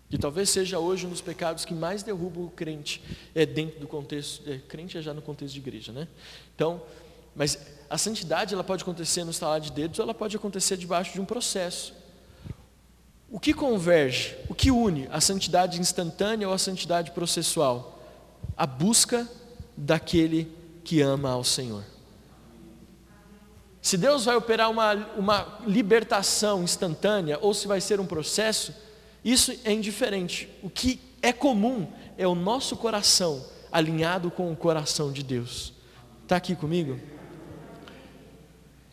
[0.08, 3.02] Que talvez seja hoje um dos pecados que mais derruba o crente
[3.34, 6.06] é dentro do contexto, é, crente é já no contexto de igreja, né?
[6.54, 6.82] Então,
[7.34, 7.58] mas
[7.90, 11.20] a santidade ela pode acontecer no estalar de dedos, ou ela pode acontecer debaixo de
[11.20, 11.92] um processo.
[13.28, 18.00] O que converge, o que une a santidade instantânea ou a santidade processual?
[18.56, 19.28] A busca
[19.76, 20.50] daquele
[20.84, 21.84] que ama ao Senhor.
[23.82, 28.74] Se Deus vai operar uma, uma libertação instantânea ou se vai ser um processo,
[29.24, 30.48] isso é indiferente.
[30.62, 35.72] O que é comum é o nosso coração alinhado com o coração de Deus.
[36.22, 37.00] Está aqui comigo?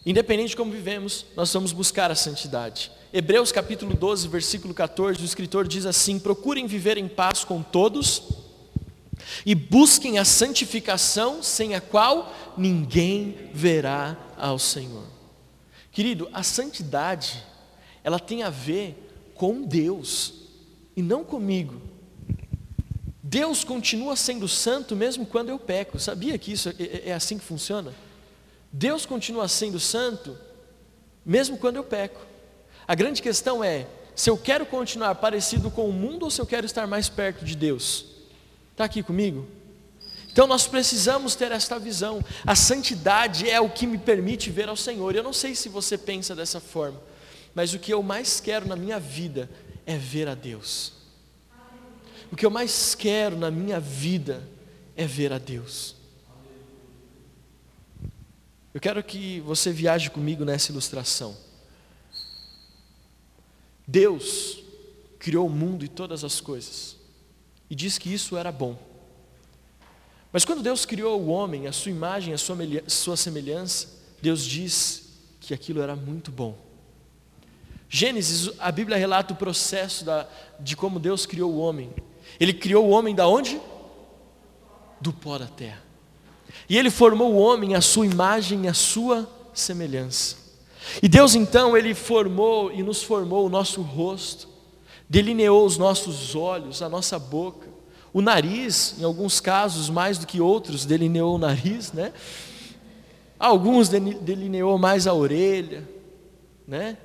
[0.07, 2.89] Independente de como vivemos, nós vamos buscar a santidade.
[3.11, 8.23] Hebreus capítulo 12, versículo 14, o escritor diz assim: Procurem viver em paz com todos
[9.45, 15.03] e busquem a santificação, sem a qual ninguém verá ao Senhor.
[15.91, 17.43] Querido, a santidade,
[18.01, 18.95] ela tem a ver
[19.35, 20.35] com Deus
[20.95, 21.81] e não comigo.
[23.21, 25.99] Deus continua sendo santo mesmo quando eu peco.
[25.99, 27.93] Sabia que isso é, é, é assim que funciona?
[28.71, 30.37] Deus continua sendo santo,
[31.25, 32.19] mesmo quando eu peco.
[32.87, 36.45] A grande questão é: se eu quero continuar parecido com o mundo ou se eu
[36.45, 38.05] quero estar mais perto de Deus?
[38.71, 39.47] Está aqui comigo?
[40.31, 42.23] Então nós precisamos ter esta visão.
[42.45, 45.15] A santidade é o que me permite ver ao Senhor.
[45.15, 47.01] Eu não sei se você pensa dessa forma,
[47.55, 49.49] mas o que eu mais quero na minha vida
[49.83, 50.93] é ver a Deus.
[52.31, 54.47] O que eu mais quero na minha vida
[54.95, 55.96] é ver a Deus.
[58.77, 61.35] Eu quero que você viaje comigo nessa ilustração.
[63.87, 64.59] Deus
[65.17, 66.95] criou o mundo e todas as coisas,
[67.71, 68.77] e diz que isso era bom.
[70.31, 75.09] Mas quando Deus criou o homem, a sua imagem, a sua semelhança, Deus diz
[75.41, 76.55] que aquilo era muito bom.
[77.89, 81.91] Gênesis, a Bíblia relata o processo da, de como Deus criou o homem.
[82.39, 83.59] Ele criou o homem da onde?
[85.01, 85.86] Do pó da terra.
[86.69, 90.35] E ele formou o homem à sua imagem e à sua semelhança.
[91.01, 94.47] E Deus então, ele formou e nos formou o nosso rosto,
[95.09, 97.67] delineou os nossos olhos, a nossa boca,
[98.13, 102.13] o nariz, em alguns casos mais do que outros, delineou o nariz, né?
[103.37, 105.87] Alguns delineou mais a orelha,
[106.67, 106.97] né?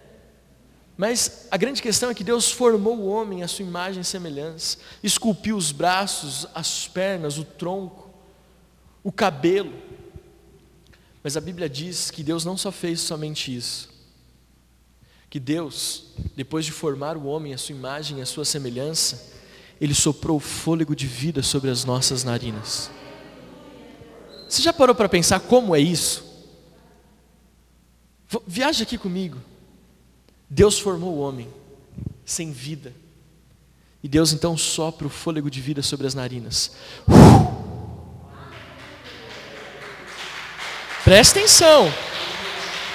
[0.97, 4.79] Mas a grande questão é que Deus formou o homem à sua imagem e semelhança,
[5.03, 8.02] esculpiu os braços, as pernas, o tronco,
[9.03, 9.73] o cabelo.
[11.23, 13.91] Mas a Bíblia diz que Deus não só fez somente isso,
[15.31, 19.33] que Deus, depois de formar o homem à sua imagem à sua semelhança,
[19.81, 22.91] Ele soprou o fôlego de vida sobre as nossas narinas.
[24.49, 26.25] Você já parou para pensar como é isso?
[28.47, 29.39] Viaja aqui comigo.
[30.49, 31.49] Deus formou o homem
[32.27, 32.93] sem vida.
[34.03, 36.73] E Deus então sopra o fôlego de vida sobre as narinas.
[41.13, 41.93] Presta atenção.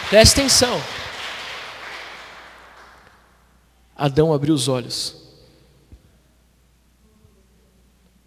[0.09, 0.81] Presta atenção.
[3.95, 5.15] Adão abriu os olhos.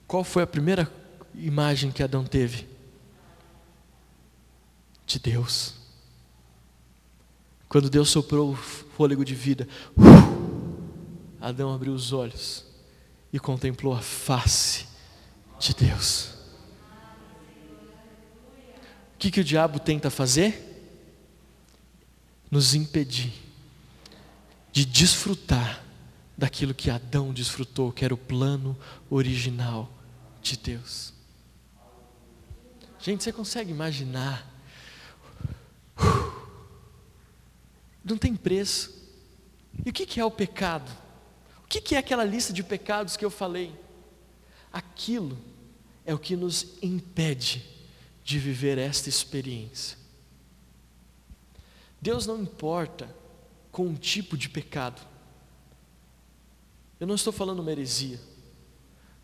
[0.07, 0.89] Qual foi a primeira
[1.35, 2.69] imagem que Adão teve?
[5.05, 5.75] De Deus.
[7.69, 9.67] Quando Deus soprou o fôlego de vida,
[11.41, 12.65] Adão abriu os olhos
[13.33, 14.87] e contemplou a face
[15.59, 16.40] de Deus.
[19.21, 20.67] O que, que o diabo tenta fazer?
[22.51, 23.31] Nos impedir
[24.73, 25.85] de desfrutar
[26.39, 28.75] daquilo que Adão desfrutou, que era o plano
[29.11, 29.93] original
[30.41, 31.13] de Deus.
[32.99, 34.51] Gente, você consegue imaginar
[38.03, 39.07] não tem preço.
[39.85, 40.91] E o que é o pecado?
[41.63, 43.79] O que é aquela lista de pecados que eu falei?
[44.73, 45.37] Aquilo
[46.07, 47.80] é o que nos impede
[48.31, 49.99] de viver esta experiência.
[52.01, 53.13] Deus não importa
[53.73, 55.03] com um tipo de pecado.
[57.01, 58.21] Eu não estou falando uma heresia.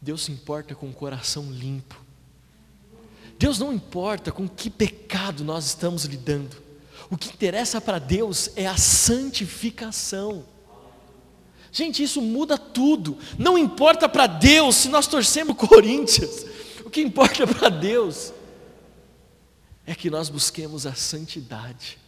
[0.02, 2.04] Deus se importa com o coração limpo.
[3.38, 6.56] Deus não importa com que pecado nós estamos lidando.
[7.08, 10.44] O que interessa para Deus é a santificação.
[11.70, 13.16] Gente, isso muda tudo.
[13.38, 16.44] Não importa para Deus se nós torcemos Corinthians.
[16.84, 18.32] O que importa para Deus
[19.86, 21.98] é que nós busquemos a santidade.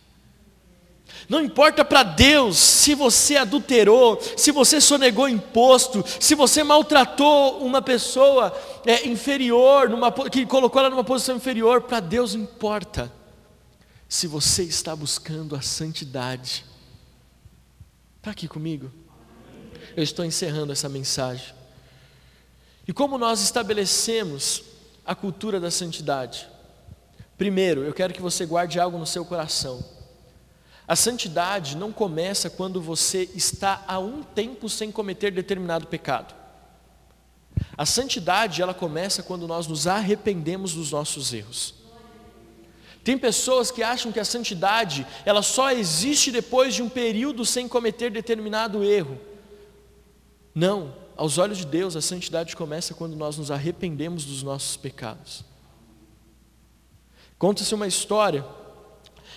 [1.28, 7.80] Não importa para Deus se você adulterou, se você sonegou imposto, se você maltratou uma
[7.80, 13.12] pessoa é, inferior, numa, que colocou ela numa posição inferior, para Deus importa
[14.08, 16.64] se você está buscando a santidade.
[18.18, 18.90] Está aqui comigo?
[19.96, 21.54] Eu estou encerrando essa mensagem.
[22.86, 24.62] E como nós estabelecemos
[25.04, 26.48] a cultura da santidade?
[27.38, 29.82] Primeiro, eu quero que você guarde algo no seu coração.
[30.88, 36.34] A santidade não começa quando você está há um tempo sem cometer determinado pecado.
[37.76, 41.74] A santidade, ela começa quando nós nos arrependemos dos nossos erros.
[43.04, 47.68] Tem pessoas que acham que a santidade, ela só existe depois de um período sem
[47.68, 49.18] cometer determinado erro.
[50.52, 55.44] Não, aos olhos de Deus, a santidade começa quando nós nos arrependemos dos nossos pecados.
[57.38, 58.44] Conta-se uma história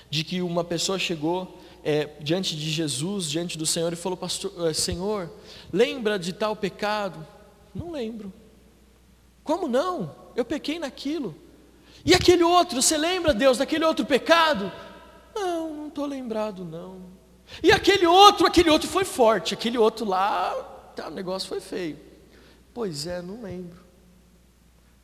[0.09, 4.67] de que uma pessoa chegou é, diante de Jesus, diante do Senhor, e falou: Pastor,
[4.67, 5.31] é, Senhor,
[5.71, 7.25] lembra de tal pecado?
[7.73, 8.33] Não lembro.
[9.43, 10.15] Como não?
[10.35, 11.35] Eu pequei naquilo.
[12.03, 14.71] E aquele outro, você lembra, Deus, daquele outro pecado?
[15.35, 17.01] Não, não estou lembrado, não.
[17.61, 20.53] E aquele outro, aquele outro foi forte, aquele outro lá,
[20.95, 21.99] tá, o negócio foi feio.
[22.73, 23.79] Pois é, não lembro.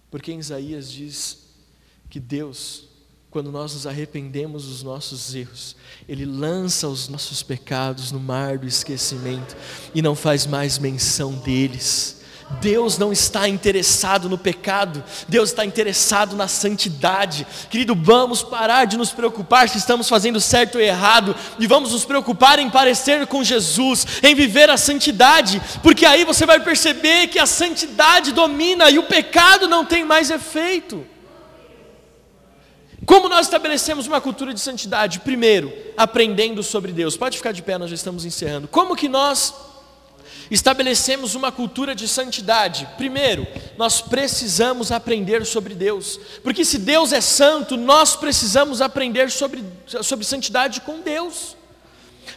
[0.10, 1.50] Porque em Isaías diz
[2.10, 2.87] que Deus,
[3.38, 5.76] quando nós nos arrependemos dos nossos erros,
[6.10, 9.56] Ele lança os nossos pecados no mar do esquecimento
[9.94, 12.20] e não faz mais menção deles.
[12.60, 17.46] Deus não está interessado no pecado, Deus está interessado na santidade.
[17.70, 22.06] Querido, vamos parar de nos preocupar se estamos fazendo certo ou errado, e vamos nos
[22.06, 27.38] preocupar em parecer com Jesus, em viver a santidade, porque aí você vai perceber que
[27.38, 31.06] a santidade domina e o pecado não tem mais efeito.
[33.08, 35.22] Como nós estabelecemos uma cultura de santidade?
[35.22, 37.16] Primeiro, aprendendo sobre Deus.
[37.16, 38.68] Pode ficar de pé, nós já estamos encerrando.
[38.68, 39.54] Como que nós
[40.52, 42.86] estabelecemos uma cultura de santidade.
[42.98, 49.64] Primeiro, nós precisamos aprender sobre Deus, porque se Deus é santo, nós precisamos aprender sobre,
[49.86, 51.56] sobre santidade com Deus.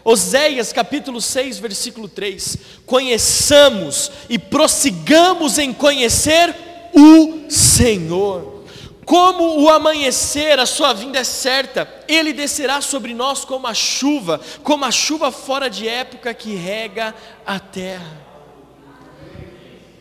[0.05, 2.57] Oséias capítulo 6, versículo 3:
[2.87, 6.55] Conheçamos e prossigamos em conhecer
[6.95, 8.60] o Senhor.
[9.05, 14.41] Como o amanhecer, a sua vinda é certa, ele descerá sobre nós como a chuva,
[14.63, 18.29] como a chuva fora de época que rega a terra.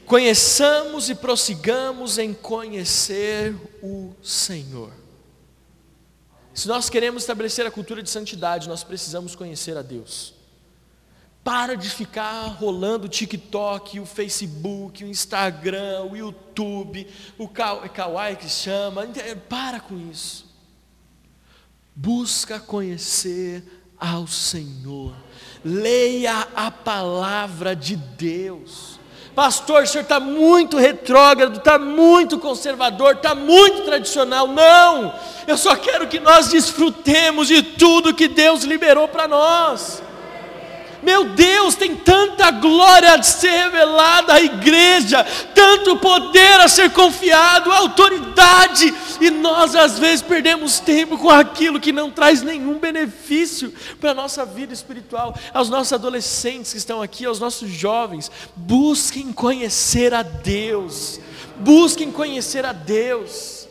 [0.05, 4.91] Conheçamos e prossigamos em conhecer o Senhor.
[6.53, 10.38] Se nós queremos estabelecer a cultura de santidade, nós precisamos conhecer a Deus.
[11.43, 18.49] Para de ficar rolando o TikTok, o Facebook, o Instagram, o YouTube, o Kawaii que
[18.49, 19.07] chama.
[19.47, 20.47] Para com isso.
[21.95, 23.63] Busca conhecer
[23.99, 25.13] ao Senhor.
[25.63, 28.99] Leia a palavra de Deus.
[29.35, 34.47] Pastor, o senhor está muito retrógrado, está muito conservador, está muito tradicional.
[34.47, 35.13] Não!
[35.47, 40.03] Eu só quero que nós desfrutemos de tudo que Deus liberou para nós.
[41.01, 45.25] Meu Deus, tem tanta glória a ser revelada à igreja,
[45.55, 51.91] tanto poder a ser confiado, autoridade, e nós às vezes perdemos tempo com aquilo que
[51.91, 55.37] não traz nenhum benefício para a nossa vida espiritual.
[55.53, 61.19] Aos nossos adolescentes que estão aqui, aos nossos jovens, busquem conhecer a Deus,
[61.57, 63.67] busquem conhecer a Deus.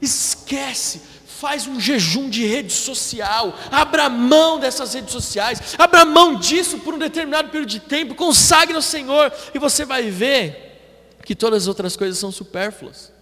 [0.00, 1.02] Esquece,
[1.38, 6.94] faz um jejum de rede social, abra mão dessas redes sociais, abra mão disso por
[6.94, 11.68] um determinado período de tempo, consagre ao Senhor, e você vai ver que todas as
[11.68, 13.12] outras coisas são supérfluas.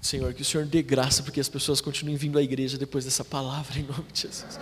[0.00, 3.24] Senhor, que o Senhor dê graça porque as pessoas continuem vindo à igreja depois dessa
[3.24, 4.58] palavra, em nome de Jesus.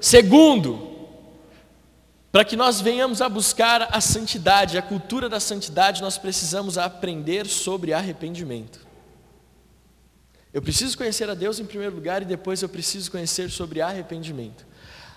[0.00, 0.89] Segundo,
[2.32, 7.46] para que nós venhamos a buscar a santidade, a cultura da santidade, nós precisamos aprender
[7.46, 8.86] sobre arrependimento.
[10.52, 14.64] Eu preciso conhecer a Deus em primeiro lugar e depois eu preciso conhecer sobre arrependimento.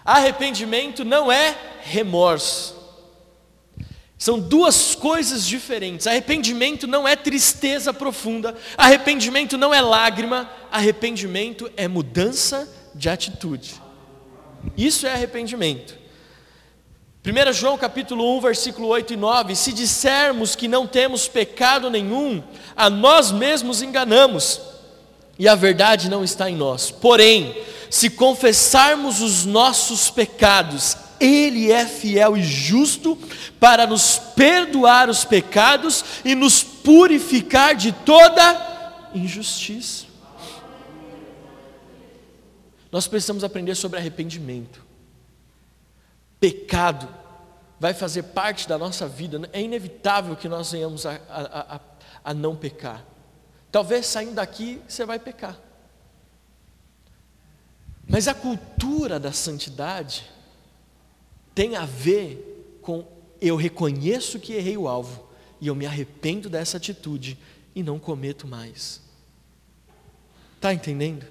[0.04, 2.82] Arrependimento não é remorso.
[4.18, 6.08] São duas coisas diferentes.
[6.08, 13.82] Arrependimento não é tristeza profunda, arrependimento não é lágrima, arrependimento é mudança de atitude.
[14.78, 16.03] Isso é arrependimento.
[17.26, 22.44] 1 João capítulo 1, versículo 8 e 9: Se dissermos que não temos pecado nenhum,
[22.76, 24.60] a nós mesmos enganamos,
[25.40, 26.92] e a verdade não está em nós.
[26.92, 27.56] Porém,
[27.90, 33.18] se confessarmos os nossos pecados, Ele é fiel e justo
[33.58, 40.08] para nos perdoar os pecados e nos purificar de toda injustiça.
[42.92, 44.83] Nós precisamos aprender sobre arrependimento
[46.44, 47.08] pecado
[47.80, 51.82] vai fazer parte da nossa vida, é inevitável que nós venhamos a, a, a,
[52.22, 53.06] a não pecar.
[53.72, 55.58] Talvez saindo daqui você vai pecar.
[58.06, 60.30] Mas a cultura da santidade
[61.56, 63.08] tem a ver com
[63.40, 65.30] eu reconheço que errei o alvo
[65.62, 67.38] e eu me arrependo dessa atitude
[67.74, 69.02] e não cometo mais.
[70.58, 71.26] Está entendendo?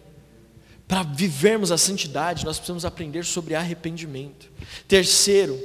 [0.93, 4.51] Para vivermos a santidade, nós precisamos aprender sobre arrependimento.
[4.87, 5.59] Terceiro,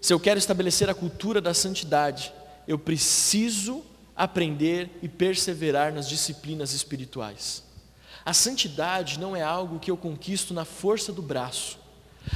[0.00, 2.32] se eu quero estabelecer a cultura da santidade,
[2.66, 3.84] eu preciso
[4.16, 7.62] aprender e perseverar nas disciplinas espirituais.
[8.24, 11.78] A santidade não é algo que eu conquisto na força do braço.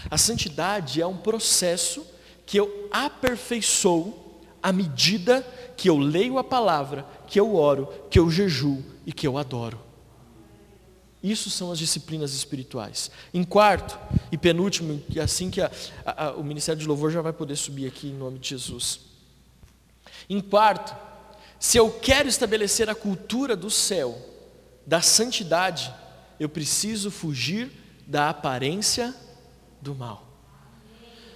[0.08, 2.06] A santidade é um processo
[2.46, 5.44] que eu aperfeiçoo à medida
[5.76, 9.89] que eu leio a palavra, que eu oro, que eu jejuo e que eu adoro.
[11.22, 13.10] Isso são as disciplinas espirituais.
[13.32, 13.98] Em quarto
[14.32, 15.70] e penúltimo, e assim que a,
[16.04, 19.00] a, o Ministério de Louvor já vai poder subir aqui em nome de Jesus.
[20.28, 20.96] Em quarto,
[21.58, 24.18] se eu quero estabelecer a cultura do céu,
[24.86, 25.92] da santidade,
[26.38, 27.70] eu preciso fugir
[28.06, 29.14] da aparência
[29.80, 30.26] do mal.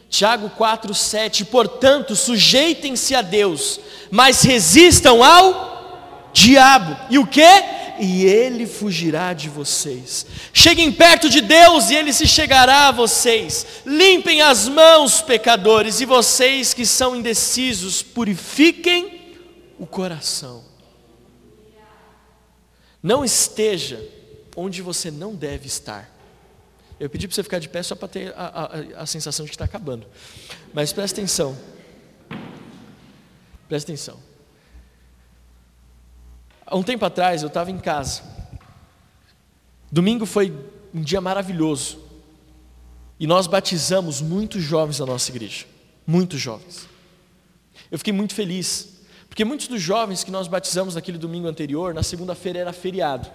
[0.09, 3.81] Tiago 4,7: Portanto, sujeitem-se a Deus,
[4.11, 6.97] mas resistam ao diabo.
[7.11, 7.43] E o que?
[7.99, 10.27] E ele fugirá de vocês.
[10.53, 13.67] Cheguem perto de Deus e ele se chegará a vocês.
[13.87, 19.35] Limpem as mãos, pecadores, e vocês que são indecisos, purifiquem
[19.79, 20.65] o coração.
[23.03, 24.03] Não esteja
[24.57, 26.11] onde você não deve estar.
[26.99, 29.51] Eu pedi para você ficar de pé só para ter a, a, a sensação de
[29.51, 30.07] que está acabando.
[30.73, 31.57] Mas presta atenção.
[33.69, 34.34] Presta atenção.
[36.75, 38.21] Há um tempo atrás eu estava em casa.
[39.93, 40.53] Domingo foi
[40.93, 42.01] um dia maravilhoso.
[43.17, 45.67] E nós batizamos muitos jovens da nossa igreja.
[46.05, 46.89] Muitos jovens.
[47.93, 48.89] Eu fiquei muito feliz.
[49.29, 53.31] Porque muitos dos jovens que nós batizamos naquele domingo anterior, na segunda-feira era feriado.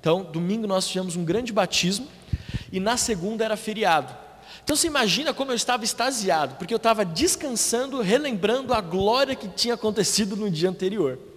[0.00, 2.08] Então, domingo nós tivemos um grande batismo.
[2.72, 4.12] E na segunda era feriado.
[4.64, 9.46] Então você imagina como eu estava extasiado, porque eu estava descansando, relembrando a glória que
[9.46, 11.29] tinha acontecido no dia anterior.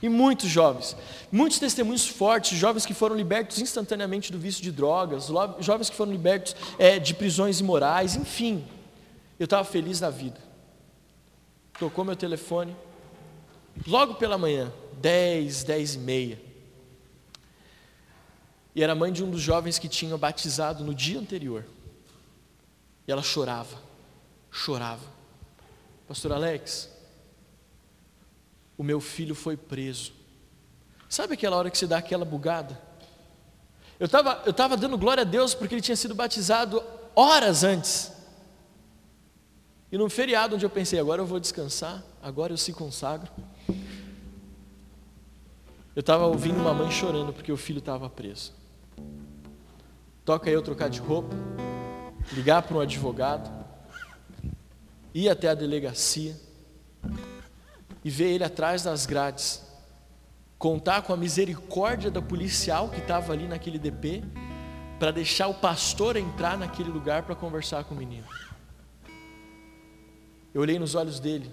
[0.00, 0.96] E muitos jovens,
[1.30, 5.28] muitos testemunhos fortes, jovens que foram libertos instantaneamente do vício de drogas,
[5.58, 8.64] jovens que foram libertos é, de prisões imorais, enfim.
[9.38, 10.38] Eu estava feliz da vida.
[11.78, 12.76] Tocou meu telefone,
[13.86, 16.48] logo pela manhã, 10, 10 e meia.
[18.74, 21.64] E era mãe de um dos jovens que tinha batizado no dia anterior.
[23.06, 23.76] E ela chorava,
[24.50, 25.04] chorava.
[26.06, 26.88] Pastor Alex,
[28.78, 30.12] o meu filho foi preso.
[31.08, 32.80] Sabe aquela hora que você dá aquela bugada?
[33.98, 36.80] Eu estava eu tava dando glória a Deus porque ele tinha sido batizado
[37.16, 38.12] horas antes.
[39.90, 43.32] E num feriado onde eu pensei, agora eu vou descansar, agora eu se consagro.
[45.96, 48.52] Eu estava ouvindo uma mãe chorando porque o filho estava preso.
[50.24, 51.34] Toca eu trocar de roupa,
[52.32, 53.50] ligar para um advogado,
[55.12, 56.36] ir até a delegacia
[58.08, 59.62] e ver ele atrás das grades,
[60.58, 64.24] contar com a misericórdia da policial que estava ali naquele DP,
[64.98, 68.26] para deixar o pastor entrar naquele lugar para conversar com o menino.
[70.54, 71.52] Eu olhei nos olhos dele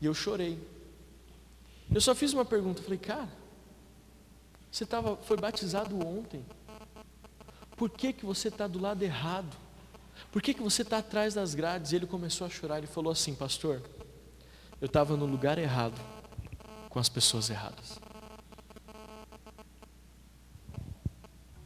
[0.00, 0.58] e eu chorei.
[1.94, 3.28] Eu só fiz uma pergunta, falei, cara,
[4.72, 6.42] você tava, foi batizado ontem.
[7.76, 9.54] Por que, que você está do lado errado?
[10.32, 11.92] Por que, que você está atrás das grades?
[11.92, 12.78] E ele começou a chorar.
[12.78, 13.82] Ele falou assim, pastor,
[14.84, 15.98] eu estava no lugar errado,
[16.90, 17.98] com as pessoas erradas.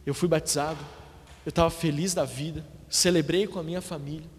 [0.06, 0.78] Eu fui batizado,
[1.44, 4.30] eu estava feliz da vida, celebrei com a minha família.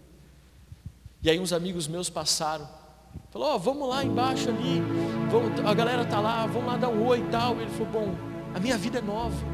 [1.22, 2.66] E aí uns amigos meus passaram,
[3.30, 4.80] falou, oh, vamos lá embaixo ali,
[5.30, 7.60] vamos, a galera tá lá, vamos lá dar um oi e tal.
[7.60, 8.14] Ele falou, bom,
[8.54, 9.44] a minha vida é nova,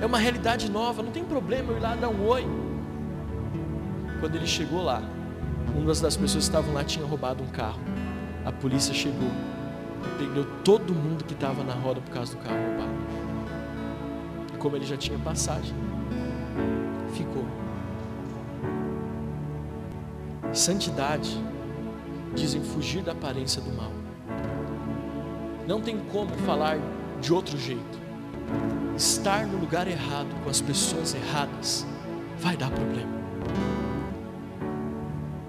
[0.00, 2.46] é uma realidade nova, não tem problema eu ir lá dar um oi.
[4.20, 5.02] Quando ele chegou lá,
[5.74, 7.80] uma das pessoas que estavam lá tinha roubado um carro.
[8.44, 9.30] A polícia chegou,
[10.16, 12.90] prendeu todo mundo que estava na roda por causa do carro roubado.
[14.54, 15.74] E como ele já tinha passagem,
[17.12, 17.44] ficou.
[20.52, 21.38] Santidade
[22.34, 23.92] dizem fugir da aparência do mal.
[25.66, 26.78] Não tem como falar
[27.20, 28.00] de outro jeito.
[28.96, 31.86] Estar no lugar errado com as pessoas erradas
[32.38, 33.20] vai dar problema.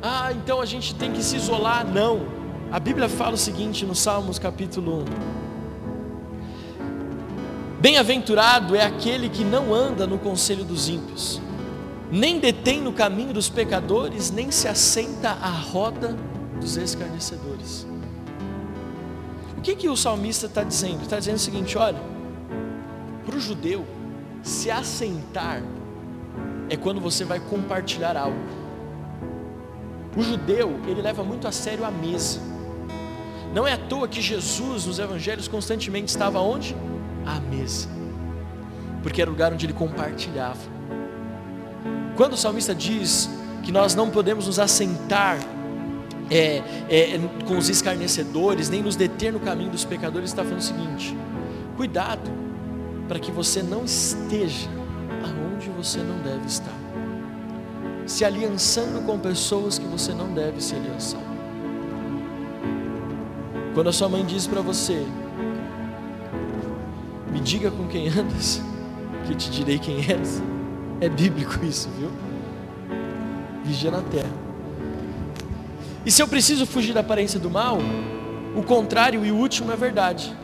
[0.02, 1.86] Ah, então a gente tem que se isolar?
[1.86, 2.41] Não.
[2.72, 5.06] A Bíblia fala o seguinte no Salmos capítulo 1.
[7.82, 11.42] Bem-aventurado é aquele que não anda no conselho dos ímpios,
[12.10, 16.16] nem detém no caminho dos pecadores, nem se assenta à roda
[16.62, 17.86] dos escarnecedores.
[19.58, 21.02] O que, que o salmista está dizendo?
[21.02, 22.00] Está dizendo o seguinte: olha,
[23.26, 23.86] para o judeu,
[24.42, 25.62] se assentar
[26.70, 28.40] é quando você vai compartilhar algo.
[30.16, 32.51] O judeu, ele leva muito a sério a mesa.
[33.54, 36.76] Não é à toa que Jesus, nos evangelhos, constantemente estava onde?
[37.26, 37.88] À mesa.
[39.04, 40.60] Porque era o lugar onde ele compartilhava.
[42.16, 43.30] Quando o salmista diz
[43.64, 45.38] que nós não podemos nos assentar
[46.30, 50.64] é, é, com os escarnecedores, nem nos deter no caminho dos pecadores, está falando o
[50.64, 51.18] seguinte:
[51.76, 52.32] cuidado
[53.08, 54.70] para que você não esteja
[55.26, 56.74] aonde você não deve estar,
[58.06, 61.31] se aliançando com pessoas que você não deve se aliançar.
[63.74, 65.06] Quando a sua mãe diz para você,
[67.32, 68.62] me diga com quem andas,
[69.26, 70.44] que te direi quem és.
[71.00, 72.12] É bíblico isso, viu?
[73.64, 74.30] Vigia na terra.
[76.06, 77.78] E se eu preciso fugir da aparência do mal,
[78.56, 80.36] o contrário e o último é verdade.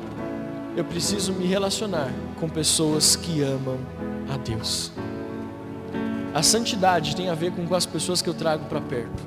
[0.77, 3.77] Eu preciso me relacionar com pessoas que amam
[4.33, 4.93] a Deus.
[6.33, 9.23] A santidade tem a ver com as pessoas que eu trago para perto.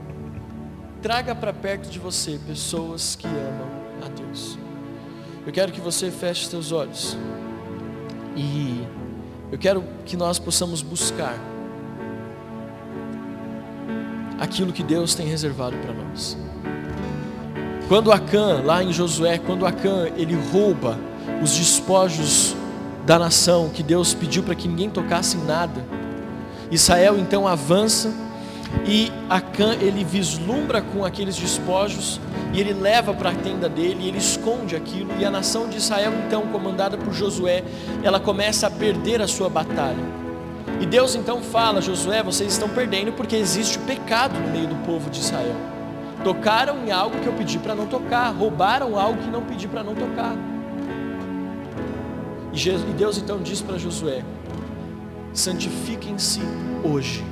[1.02, 4.58] Traga para perto de você pessoas que amam a Deus.
[5.46, 7.16] Eu quero que você feche seus olhos
[8.36, 8.86] e
[9.50, 11.34] eu quero que nós possamos buscar
[14.38, 16.36] aquilo que Deus tem reservado para nós.
[17.88, 20.96] Quando Acã, lá em Josué, quando Acã ele rouba
[21.42, 22.54] os despojos
[23.04, 25.84] da nação que Deus pediu para que ninguém tocasse em nada,
[26.70, 28.12] Israel então avança
[28.86, 32.20] e Acã ele vislumbra com aqueles despojos
[32.52, 35.76] e ele leva para a tenda dele, e ele esconde aquilo, e a nação de
[35.76, 37.62] Israel, então, comandada por Josué,
[38.02, 40.20] ela começa a perder a sua batalha.
[40.80, 44.74] E Deus então fala: Josué, vocês estão perdendo porque existe o pecado no meio do
[44.86, 45.54] povo de Israel.
[46.24, 49.82] Tocaram em algo que eu pedi para não tocar, roubaram algo que não pedi para
[49.82, 50.34] não tocar.
[52.52, 54.24] E Deus então diz para Josué:
[55.32, 56.40] santifiquem-se
[56.82, 57.24] hoje,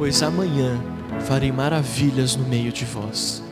[0.00, 0.80] pois amanhã
[1.26, 3.42] farei maravilhas no meio de vós.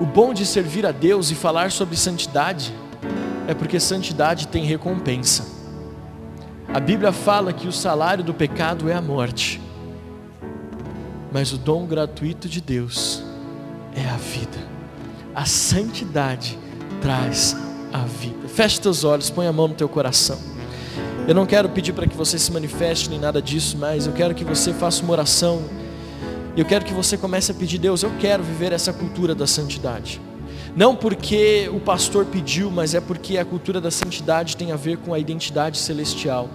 [0.00, 2.72] O bom de servir a Deus e falar sobre santidade
[3.46, 5.46] é porque santidade tem recompensa.
[6.72, 9.60] A Bíblia fala que o salário do pecado é a morte,
[11.30, 13.22] mas o dom gratuito de Deus
[13.94, 14.56] é a vida.
[15.34, 16.58] A santidade
[17.02, 17.54] traz
[17.92, 18.48] a vida.
[18.48, 20.49] Feche teus olhos, põe a mão no teu coração.
[21.30, 24.34] Eu não quero pedir para que você se manifeste nem nada disso, mas eu quero
[24.34, 25.62] que você faça uma oração.
[26.56, 30.20] Eu quero que você comece a pedir, Deus, eu quero viver essa cultura da santidade.
[30.74, 34.96] Não porque o pastor pediu, mas é porque a cultura da santidade tem a ver
[34.96, 36.50] com a identidade celestial,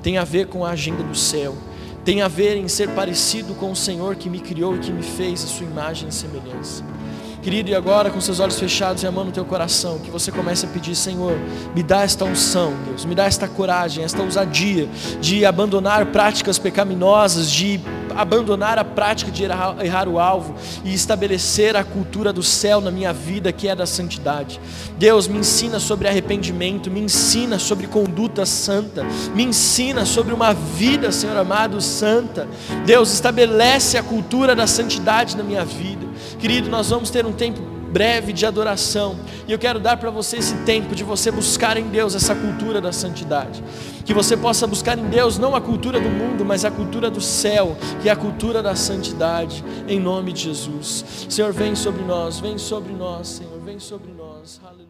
[0.00, 1.56] tem a ver com a agenda do céu,
[2.04, 5.02] tem a ver em ser parecido com o Senhor que me criou e que me
[5.02, 6.84] fez a sua imagem e semelhança.
[7.42, 10.30] Querido, e agora com seus olhos fechados e a mão no teu coração, que você
[10.30, 11.38] comece a pedir, Senhor,
[11.74, 14.86] me dá esta unção, Deus, me dá esta coragem, esta ousadia
[15.22, 17.80] de abandonar práticas pecaminosas, de
[18.14, 22.90] abandonar a prática de errar, errar, o alvo e estabelecer a cultura do céu na
[22.90, 24.60] minha vida, que é da santidade.
[24.98, 31.10] Deus, me ensina sobre arrependimento, me ensina sobre conduta santa, me ensina sobre uma vida,
[31.10, 32.46] Senhor amado, santa.
[32.84, 36.09] Deus, estabelece a cultura da santidade na minha vida.
[36.40, 37.60] Querido, nós vamos ter um tempo
[37.90, 39.16] breve de adoração.
[39.46, 42.80] E eu quero dar para você esse tempo de você buscar em Deus essa cultura
[42.80, 43.62] da santidade.
[44.04, 47.20] Que você possa buscar em Deus não a cultura do mundo, mas a cultura do
[47.20, 51.26] céu, que é a cultura da santidade, em nome de Jesus.
[51.28, 54.60] Senhor, vem sobre nós, vem sobre nós, Senhor, vem sobre nós.
[54.64, 54.89] Aleluia.